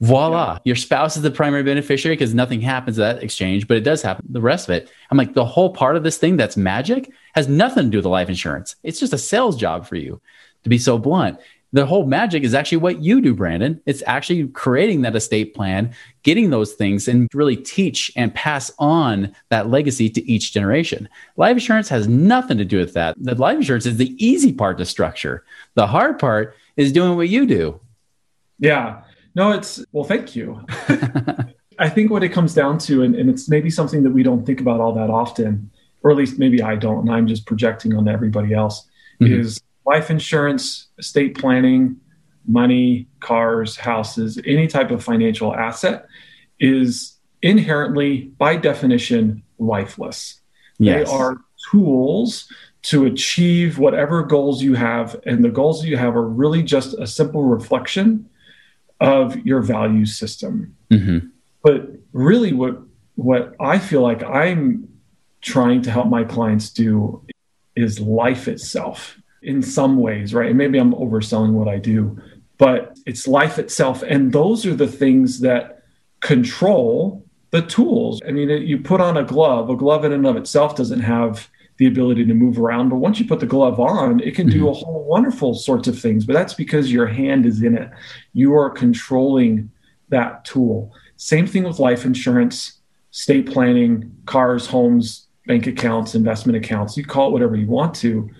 voila, 0.00 0.58
your 0.64 0.76
spouse 0.76 1.16
is 1.16 1.22
the 1.22 1.30
primary 1.30 1.62
beneficiary 1.62 2.16
because 2.16 2.34
nothing 2.34 2.60
happens 2.60 2.98
at 2.98 3.16
that 3.16 3.22
exchange, 3.22 3.66
but 3.66 3.76
it 3.76 3.84
does 3.84 4.02
happen. 4.02 4.26
The 4.28 4.40
rest 4.40 4.68
of 4.68 4.74
it, 4.74 4.90
I'm 5.10 5.16
like, 5.16 5.34
the 5.34 5.44
whole 5.44 5.72
part 5.72 5.96
of 5.96 6.02
this 6.02 6.18
thing 6.18 6.36
that's 6.36 6.56
magic 6.56 7.10
has 7.34 7.48
nothing 7.48 7.84
to 7.84 7.90
do 7.90 7.98
with 7.98 8.02
the 8.02 8.10
life 8.10 8.28
insurance. 8.28 8.76
It's 8.82 9.00
just 9.00 9.12
a 9.12 9.18
sales 9.18 9.56
job 9.56 9.86
for 9.86 9.96
you, 9.96 10.20
to 10.64 10.70
be 10.70 10.78
so 10.78 10.98
blunt. 10.98 11.38
The 11.72 11.86
whole 11.86 12.06
magic 12.06 12.44
is 12.44 12.54
actually 12.54 12.78
what 12.78 13.02
you 13.02 13.20
do, 13.20 13.34
Brandon. 13.34 13.80
It's 13.84 14.02
actually 14.06 14.46
creating 14.48 15.02
that 15.02 15.16
estate 15.16 15.54
plan, 15.54 15.92
getting 16.22 16.50
those 16.50 16.72
things, 16.74 17.08
and 17.08 17.28
really 17.34 17.56
teach 17.56 18.12
and 18.14 18.32
pass 18.32 18.70
on 18.78 19.34
that 19.48 19.70
legacy 19.70 20.08
to 20.10 20.24
each 20.30 20.52
generation. 20.52 21.08
Life 21.36 21.54
insurance 21.54 21.88
has 21.88 22.06
nothing 22.06 22.58
to 22.58 22.64
do 22.64 22.78
with 22.78 22.94
that. 22.94 23.16
The 23.18 23.34
life 23.34 23.56
insurance 23.56 23.86
is 23.86 23.96
the 23.96 24.14
easy 24.24 24.52
part 24.52 24.78
to 24.78 24.84
structure. 24.84 25.44
The 25.74 25.88
hard 25.88 26.20
part 26.20 26.54
is 26.76 26.92
doing 26.92 27.16
what 27.16 27.28
you 27.28 27.44
do. 27.44 27.80
Yeah. 28.60 29.02
No, 29.34 29.50
it's 29.50 29.84
well, 29.90 30.04
thank 30.04 30.36
you. 30.36 30.64
I 31.80 31.88
think 31.88 32.12
what 32.12 32.22
it 32.22 32.28
comes 32.28 32.54
down 32.54 32.78
to, 32.78 33.02
and, 33.02 33.16
and 33.16 33.28
it's 33.28 33.48
maybe 33.48 33.68
something 33.68 34.04
that 34.04 34.12
we 34.12 34.22
don't 34.22 34.46
think 34.46 34.60
about 34.60 34.80
all 34.80 34.92
that 34.94 35.10
often, 35.10 35.72
or 36.04 36.12
at 36.12 36.16
least 36.16 36.38
maybe 36.38 36.62
I 36.62 36.76
don't, 36.76 37.00
and 37.00 37.10
I'm 37.10 37.26
just 37.26 37.46
projecting 37.46 37.96
on 37.96 38.06
everybody 38.06 38.54
else, 38.54 38.86
Mhm. 39.20 39.40
is 39.40 39.60
life 39.86 40.10
insurance, 40.10 40.88
estate 40.98 41.38
planning, 41.38 41.96
money, 42.46 43.08
cars, 43.20 43.76
houses, 43.76 44.40
any 44.46 44.66
type 44.66 44.90
of 44.90 45.02
financial 45.02 45.54
asset 45.54 46.06
is 46.60 47.18
inherently, 47.42 48.32
by 48.38 48.56
definition, 48.56 49.42
lifeless. 49.58 50.40
Yes. 50.78 51.08
They 51.08 51.16
are 51.16 51.36
tools 51.70 52.48
to 52.82 53.06
achieve 53.06 53.78
whatever 53.78 54.22
goals 54.22 54.62
you 54.62 54.74
have. 54.74 55.18
And 55.24 55.42
the 55.42 55.48
goals 55.48 55.84
you 55.84 55.96
have 55.96 56.16
are 56.16 56.26
really 56.26 56.62
just 56.62 56.94
a 56.98 57.06
simple 57.06 57.42
reflection 57.42 58.28
of 59.00 59.36
your 59.46 59.62
value 59.62 60.06
system. 60.06 60.76
Mhm. 60.90 61.30
But 61.62 61.90
really, 62.12 62.52
what, 62.52 62.82
what 63.14 63.54
I 63.58 63.78
feel 63.78 64.02
like 64.02 64.22
I'm 64.22 64.88
trying 65.40 65.82
to 65.82 65.90
help 65.90 66.08
my 66.08 66.24
clients 66.24 66.70
do 66.70 67.22
is 67.74 68.00
life 68.00 68.48
itself 68.48 69.18
in 69.44 69.62
some 69.62 69.98
ways, 69.98 70.34
right? 70.34 70.48
And 70.48 70.58
maybe 70.58 70.78
I'm 70.78 70.94
overselling 70.94 71.52
what 71.52 71.68
I 71.68 71.78
do, 71.78 72.20
but 72.58 72.98
it's 73.06 73.28
life 73.28 73.58
itself. 73.58 74.02
And 74.02 74.32
those 74.32 74.66
are 74.66 74.74
the 74.74 74.88
things 74.88 75.40
that 75.40 75.82
control 76.20 77.24
the 77.50 77.62
tools. 77.62 78.20
I 78.26 78.32
mean, 78.32 78.48
you 78.48 78.78
put 78.78 79.00
on 79.00 79.16
a 79.16 79.22
glove, 79.22 79.70
a 79.70 79.76
glove 79.76 80.04
in 80.04 80.12
and 80.12 80.26
of 80.26 80.36
itself 80.36 80.74
doesn't 80.74 81.00
have 81.00 81.48
the 81.76 81.86
ability 81.86 82.24
to 82.24 82.34
move 82.34 82.58
around, 82.58 82.88
but 82.88 82.96
once 82.96 83.18
you 83.18 83.26
put 83.26 83.40
the 83.40 83.46
glove 83.46 83.78
on, 83.80 84.20
it 84.20 84.34
can 84.34 84.48
do 84.48 84.60
mm-hmm. 84.60 84.68
a 84.68 84.72
whole 84.72 85.04
wonderful 85.04 85.54
sorts 85.54 85.88
of 85.88 85.98
things. 85.98 86.24
But 86.24 86.32
that's 86.32 86.54
because 86.54 86.92
your 86.92 87.06
hand 87.06 87.46
is 87.46 87.62
in 87.62 87.76
it. 87.76 87.90
You 88.32 88.54
are 88.54 88.70
controlling 88.70 89.70
that 90.08 90.44
tool. 90.44 90.92
Same 91.16 91.46
thing 91.46 91.64
with 91.64 91.78
life 91.78 92.04
insurance, 92.04 92.80
state 93.10 93.46
planning, 93.50 94.16
cars, 94.26 94.66
homes, 94.66 95.26
bank 95.46 95.66
accounts, 95.66 96.14
investment 96.14 96.56
accounts. 96.56 96.96
You 96.96 97.04
call 97.04 97.28
it 97.28 97.32
whatever 97.32 97.56
you 97.56 97.66
want 97.66 97.94
to. 97.96 98.30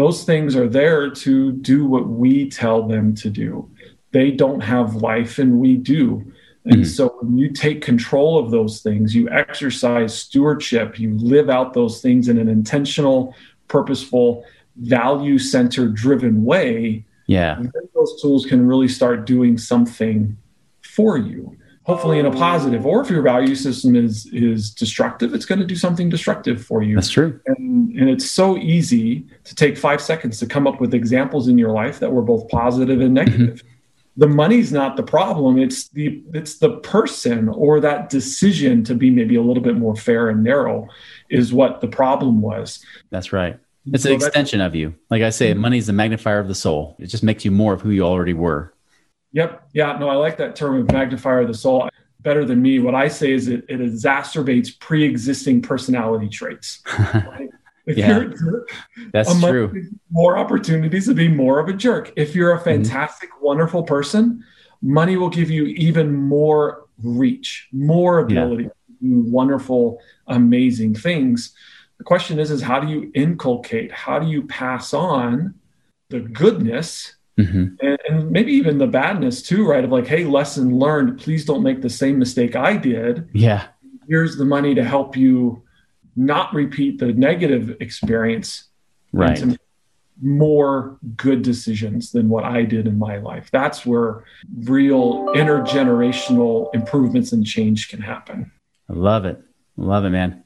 Those 0.00 0.24
things 0.24 0.56
are 0.56 0.66
there 0.66 1.10
to 1.10 1.52
do 1.52 1.84
what 1.84 2.08
we 2.08 2.48
tell 2.48 2.88
them 2.88 3.14
to 3.16 3.28
do. 3.28 3.68
They 4.12 4.30
don't 4.30 4.62
have 4.62 4.94
life, 4.94 5.38
and 5.38 5.58
we 5.60 5.76
do. 5.76 6.24
And 6.64 6.84
Mhm. 6.84 6.86
so 6.86 7.18
when 7.20 7.36
you 7.36 7.50
take 7.50 7.82
control 7.82 8.38
of 8.38 8.50
those 8.50 8.80
things, 8.80 9.14
you 9.14 9.28
exercise 9.28 10.14
stewardship, 10.14 10.98
you 10.98 11.18
live 11.18 11.50
out 11.50 11.74
those 11.74 12.00
things 12.00 12.30
in 12.30 12.38
an 12.38 12.48
intentional, 12.48 13.34
purposeful, 13.68 14.42
value 14.76 15.36
centered 15.36 15.96
driven 15.96 16.46
way, 16.46 17.04
Yeah. 17.26 17.62
those 17.94 18.22
tools 18.22 18.46
can 18.46 18.66
really 18.66 18.88
start 18.88 19.26
doing 19.26 19.58
something 19.58 20.34
for 20.80 21.18
you 21.18 21.52
hopefully 21.90 22.18
in 22.18 22.26
a 22.26 22.30
positive 22.30 22.86
or 22.86 23.00
if 23.00 23.10
your 23.10 23.22
value 23.22 23.54
system 23.54 23.96
is 23.96 24.26
is 24.26 24.70
destructive 24.70 25.34
it's 25.34 25.44
going 25.44 25.58
to 25.58 25.66
do 25.66 25.76
something 25.76 26.08
destructive 26.08 26.64
for 26.64 26.82
you 26.82 26.94
That's 26.94 27.10
true. 27.10 27.40
and, 27.46 27.92
and 27.98 28.08
it's 28.08 28.30
so 28.30 28.56
easy 28.56 29.26
to 29.44 29.54
take 29.54 29.76
five 29.76 30.00
seconds 30.00 30.38
to 30.38 30.46
come 30.46 30.66
up 30.66 30.80
with 30.80 30.94
examples 30.94 31.48
in 31.48 31.58
your 31.58 31.72
life 31.72 31.98
that 32.00 32.10
were 32.12 32.22
both 32.22 32.48
positive 32.48 33.00
and 33.00 33.16
mm-hmm. 33.16 33.30
negative 33.30 33.62
the 34.16 34.28
money's 34.28 34.72
not 34.72 34.96
the 34.96 35.02
problem 35.02 35.58
it's 35.58 35.88
the 35.88 36.22
it's 36.32 36.58
the 36.58 36.78
person 36.78 37.48
or 37.48 37.80
that 37.80 38.08
decision 38.08 38.84
to 38.84 38.94
be 38.94 39.10
maybe 39.10 39.36
a 39.36 39.42
little 39.42 39.62
bit 39.62 39.76
more 39.76 39.96
fair 39.96 40.28
and 40.28 40.44
narrow 40.44 40.88
is 41.28 41.52
what 41.52 41.80
the 41.80 41.88
problem 41.88 42.40
was 42.40 42.84
That's 43.10 43.32
right. 43.32 43.58
It's 43.92 44.04
So 44.04 44.10
an 44.10 44.16
extension 44.16 44.60
of 44.60 44.74
you. 44.74 44.94
Like 45.08 45.22
I 45.22 45.30
say, 45.30 45.52
mm-hmm. 45.52 45.60
money 45.60 45.78
is 45.78 45.86
the 45.86 45.92
magnifier 45.92 46.38
of 46.38 46.48
the 46.48 46.54
soul. 46.54 46.96
It 46.98 47.06
just 47.06 47.22
makes 47.22 47.44
you 47.44 47.50
more 47.50 47.72
of 47.72 47.80
who 47.80 47.90
you 47.90 48.02
already 48.02 48.34
were. 48.34 48.74
Yep. 49.32 49.68
Yeah. 49.72 49.98
No, 49.98 50.08
I 50.08 50.14
like 50.14 50.36
that 50.38 50.56
term 50.56 50.80
of 50.80 50.90
magnifier 50.90 51.40
of 51.40 51.48
the 51.48 51.54
soul 51.54 51.88
better 52.22 52.44
than 52.44 52.60
me. 52.60 52.78
What 52.78 52.94
I 52.94 53.08
say 53.08 53.32
is 53.32 53.48
it, 53.48 53.64
it 53.68 53.80
exacerbates 53.80 54.78
pre-existing 54.78 55.62
personality 55.62 56.28
traits. 56.28 56.82
Right? 57.14 57.48
If 57.86 57.96
yeah, 57.96 58.08
jerk, 58.08 58.68
that's 59.12 59.40
true. 59.40 59.88
More 60.10 60.36
opportunities 60.36 61.06
to 61.06 61.14
be 61.14 61.28
more 61.28 61.58
of 61.58 61.68
a 61.68 61.72
jerk. 61.72 62.12
If 62.14 62.34
you're 62.34 62.52
a 62.52 62.56
mm-hmm. 62.56 62.64
fantastic, 62.64 63.30
mm-hmm. 63.30 63.46
wonderful 63.46 63.82
person, 63.82 64.44
money 64.82 65.16
will 65.16 65.30
give 65.30 65.50
you 65.50 65.64
even 65.64 66.14
more 66.14 66.86
reach, 67.02 67.68
more 67.72 68.20
ability 68.20 68.64
yeah. 68.64 68.68
to 68.68 69.24
do 69.24 69.30
wonderful, 69.30 69.98
amazing 70.26 70.94
things. 70.94 71.54
The 71.98 72.04
question 72.04 72.38
is, 72.38 72.50
is 72.50 72.62
how 72.62 72.80
do 72.80 72.88
you 72.88 73.10
inculcate? 73.14 73.90
How 73.90 74.18
do 74.18 74.26
you 74.26 74.46
pass 74.46 74.92
on 74.94 75.54
the 76.10 76.20
goodness 76.20 77.16
Mm-hmm. 77.40 77.86
And, 77.86 77.98
and, 78.08 78.30
maybe 78.30 78.52
even 78.52 78.78
the 78.78 78.86
badness 78.86 79.42
too, 79.42 79.66
right? 79.66 79.84
Of 79.84 79.90
like, 79.90 80.06
hey, 80.06 80.24
lesson 80.24 80.78
learned. 80.78 81.18
Please 81.18 81.44
don't 81.44 81.62
make 81.62 81.82
the 81.82 81.90
same 81.90 82.18
mistake 82.18 82.56
I 82.56 82.76
did. 82.76 83.28
Yeah. 83.32 83.68
Here's 84.08 84.36
the 84.36 84.44
money 84.44 84.74
to 84.74 84.84
help 84.84 85.16
you 85.16 85.62
not 86.16 86.52
repeat 86.54 86.98
the 86.98 87.12
negative 87.12 87.76
experience. 87.80 88.64
Right. 89.12 89.42
more 90.22 90.98
good 91.16 91.42
decisions 91.42 92.12
than 92.12 92.28
what 92.28 92.44
I 92.44 92.62
did 92.62 92.86
in 92.86 92.96
my 92.96 93.16
life. 93.16 93.48
That's 93.50 93.84
where 93.84 94.22
real 94.64 95.26
intergenerational 95.34 96.72
improvements 96.74 97.32
and 97.32 97.44
change 97.44 97.88
can 97.88 98.00
happen. 98.00 98.52
I 98.88 98.92
love 98.92 99.24
it. 99.24 99.42
Love 99.76 100.04
it, 100.04 100.10
man. 100.10 100.44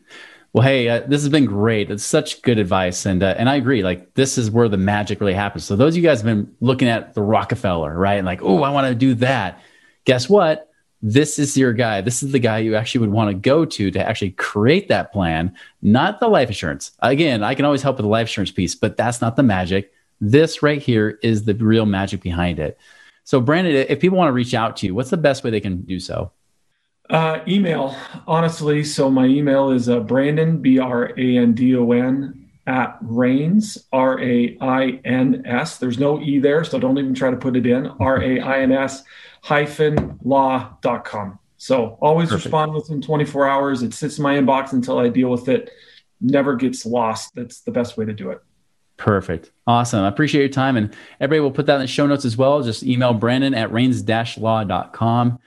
Well, 0.55 0.63
hey, 0.63 0.89
uh, 0.89 1.01
this 1.01 1.21
has 1.23 1.29
been 1.31 1.47
great. 1.47 1.91
It's 1.91 2.05
such 2.05 2.41
good 2.43 2.61
advice, 2.61 3.07
and 3.07 3.25
uh, 3.25 3.35
and 3.37 3.51
I 3.51 3.57
agree. 3.57 3.83
Like 3.83 4.15
this 4.15 4.39
is 4.39 4.53
where 4.53 4.69
the 4.69 4.77
magic 4.77 5.21
really 5.21 5.35
happens. 5.35 5.65
So 5.65 5.75
those 5.75 5.95
of 5.95 5.97
you 5.97 6.09
guys 6.09 6.21
have 6.21 6.27
been 6.27 6.55
looking 6.61 6.87
at 6.87 7.13
the 7.15 7.23
Rockefeller, 7.23 7.93
right? 7.93 8.15
And 8.15 8.25
like, 8.25 8.41
oh, 8.41 8.63
I 8.63 8.71
want 8.71 8.87
to 8.87 8.95
do 8.95 9.15
that. 9.15 9.61
Guess 10.05 10.29
what? 10.29 10.71
This 11.03 11.41
is 11.41 11.57
your 11.57 11.73
guy. 11.73 12.03
This 12.03 12.23
is 12.23 12.31
the 12.31 12.39
guy 12.39 12.59
you 12.59 12.77
actually 12.77 13.01
would 13.01 13.11
want 13.11 13.31
to 13.31 13.35
go 13.35 13.65
to 13.65 13.91
to 13.91 14.09
actually 14.09 14.31
create 14.31 14.87
that 14.89 15.13
plan, 15.13 15.53
not 15.83 16.21
the 16.21 16.29
life 16.29 16.49
insurance. 16.49 16.93
Again, 17.01 17.43
I 17.43 17.57
can 17.57 17.65
always 17.65 17.83
help 17.83 17.97
with 17.97 18.05
the 18.05 18.09
life 18.09 18.29
insurance 18.29 18.53
piece, 18.53 18.77
but 18.77 18.97
that's 18.97 19.21
not 19.21 19.35
the 19.35 19.43
magic. 19.43 19.93
This 20.21 20.63
right 20.63 20.81
here 20.81 21.19
is 21.21 21.43
the 21.45 21.55
real 21.55 21.85
magic 21.85 22.23
behind 22.23 22.61
it. 22.61 22.79
So, 23.25 23.41
Brandon, 23.41 23.75
if 23.75 23.99
people 23.99 24.19
want 24.19 24.29
to 24.29 24.33
reach 24.33 24.55
out 24.55 24.77
to 24.79 24.87
you, 24.87 24.95
what's 24.95 25.11
the 25.11 25.17
best 25.17 25.43
way 25.43 25.51
they 25.51 25.61
can 25.61 25.83
do 25.83 25.99
so? 25.99 26.31
Uh, 27.15 27.45
email, 27.47 27.97
honestly. 28.27 28.83
So 28.83 29.09
my 29.09 29.27
email 29.27 29.71
is 29.71 29.89
uh, 29.89 30.01
Brandon, 30.01 30.59
B 30.59 30.81
R 30.81 31.13
A 31.17 31.37
N 31.37 31.53
D 31.53 31.77
O 31.77 31.93
N, 31.93 32.51
at 32.67 32.99
Rains, 33.03 33.79
R 33.93 34.21
A 34.21 34.59
I 34.61 35.01
N 35.05 35.45
S. 35.47 35.79
There's 35.79 36.01
no 36.01 36.21
E 36.21 36.41
there, 36.41 36.65
so 36.65 36.77
don't 36.81 36.99
even 36.99 37.15
try 37.15 37.31
to 37.31 37.37
put 37.37 37.55
it 37.55 37.67
in. 37.67 37.87
R 37.87 38.21
A 38.21 38.41
I 38.41 38.63
N 38.63 38.73
S 38.73 39.05
hyphen 39.43 40.19
law.com. 40.25 41.39
So 41.57 41.99
always 42.01 42.31
Perfect. 42.31 42.47
respond 42.47 42.75
within 42.75 43.01
24 43.01 43.49
hours. 43.49 43.85
It 43.85 43.95
sits 43.95 44.19
in 44.19 44.25
my 44.25 44.35
inbox 44.35 44.73
until 44.73 44.99
I 44.99 45.09
deal 45.09 45.31
with 45.31 45.49
it. 45.49 45.71
Never 46.21 46.57
gets 46.57 46.85
lost. 46.85 47.33
That's 47.37 47.61
the 47.61 47.71
best 47.71 47.97
way 47.97 48.07
to 48.07 48.13
do 48.13 48.31
it. 48.31 48.41
Perfect. 48.97 49.53
Awesome. 49.69 50.01
I 50.01 50.09
appreciate 50.09 50.41
your 50.41 50.49
time. 50.49 50.77
And 50.77 50.93
everybody 51.21 51.39
will 51.39 51.53
put 51.53 51.67
that 51.67 51.77
in 51.77 51.83
the 51.83 51.87
show 51.87 52.09
notes 52.09 52.25
as 52.25 52.37
well. 52.37 52.61
Just 52.65 52.83
email 52.83 53.15
Brandon 53.15 53.55
at 53.55 53.73
rains-law.com 53.73 55.39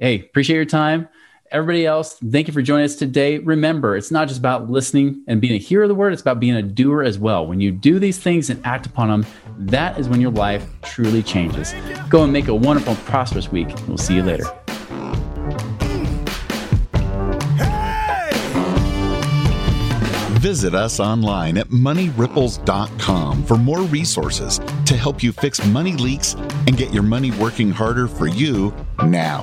hey, 0.00 0.20
appreciate 0.20 0.56
your 0.56 0.64
time. 0.64 1.08
Everybody 1.52 1.86
else, 1.86 2.14
thank 2.14 2.48
you 2.48 2.52
for 2.52 2.62
joining 2.62 2.86
us 2.86 2.96
today. 2.96 3.38
Remember, 3.38 3.96
it's 3.96 4.10
not 4.10 4.26
just 4.26 4.40
about 4.40 4.68
listening 4.68 5.22
and 5.28 5.40
being 5.40 5.54
a 5.54 5.58
hearer 5.58 5.84
of 5.84 5.88
the 5.88 5.94
word, 5.94 6.12
it's 6.12 6.22
about 6.22 6.40
being 6.40 6.56
a 6.56 6.62
doer 6.62 7.02
as 7.02 7.18
well. 7.18 7.46
When 7.46 7.60
you 7.60 7.70
do 7.70 7.98
these 7.98 8.18
things 8.18 8.50
and 8.50 8.64
act 8.66 8.86
upon 8.86 9.08
them, 9.08 9.26
that 9.58 9.98
is 9.98 10.08
when 10.08 10.20
your 10.20 10.32
life 10.32 10.66
truly 10.82 11.22
changes. 11.22 11.72
Go 12.08 12.24
and 12.24 12.32
make 12.32 12.48
a 12.48 12.54
wonderful, 12.54 12.96
prosperous 13.06 13.50
week. 13.50 13.68
We'll 13.86 13.96
see 13.96 14.16
you 14.16 14.22
later. 14.24 14.46
Visit 20.40 20.74
us 20.74 21.00
online 21.00 21.58
at 21.58 21.68
moneyripples.com 21.70 23.44
for 23.44 23.56
more 23.56 23.82
resources 23.82 24.60
to 24.84 24.96
help 24.96 25.22
you 25.22 25.32
fix 25.32 25.64
money 25.66 25.94
leaks 25.94 26.34
and 26.34 26.76
get 26.76 26.94
your 26.94 27.02
money 27.02 27.32
working 27.32 27.70
harder 27.70 28.06
for 28.06 28.28
you 28.28 28.72
now. 29.04 29.42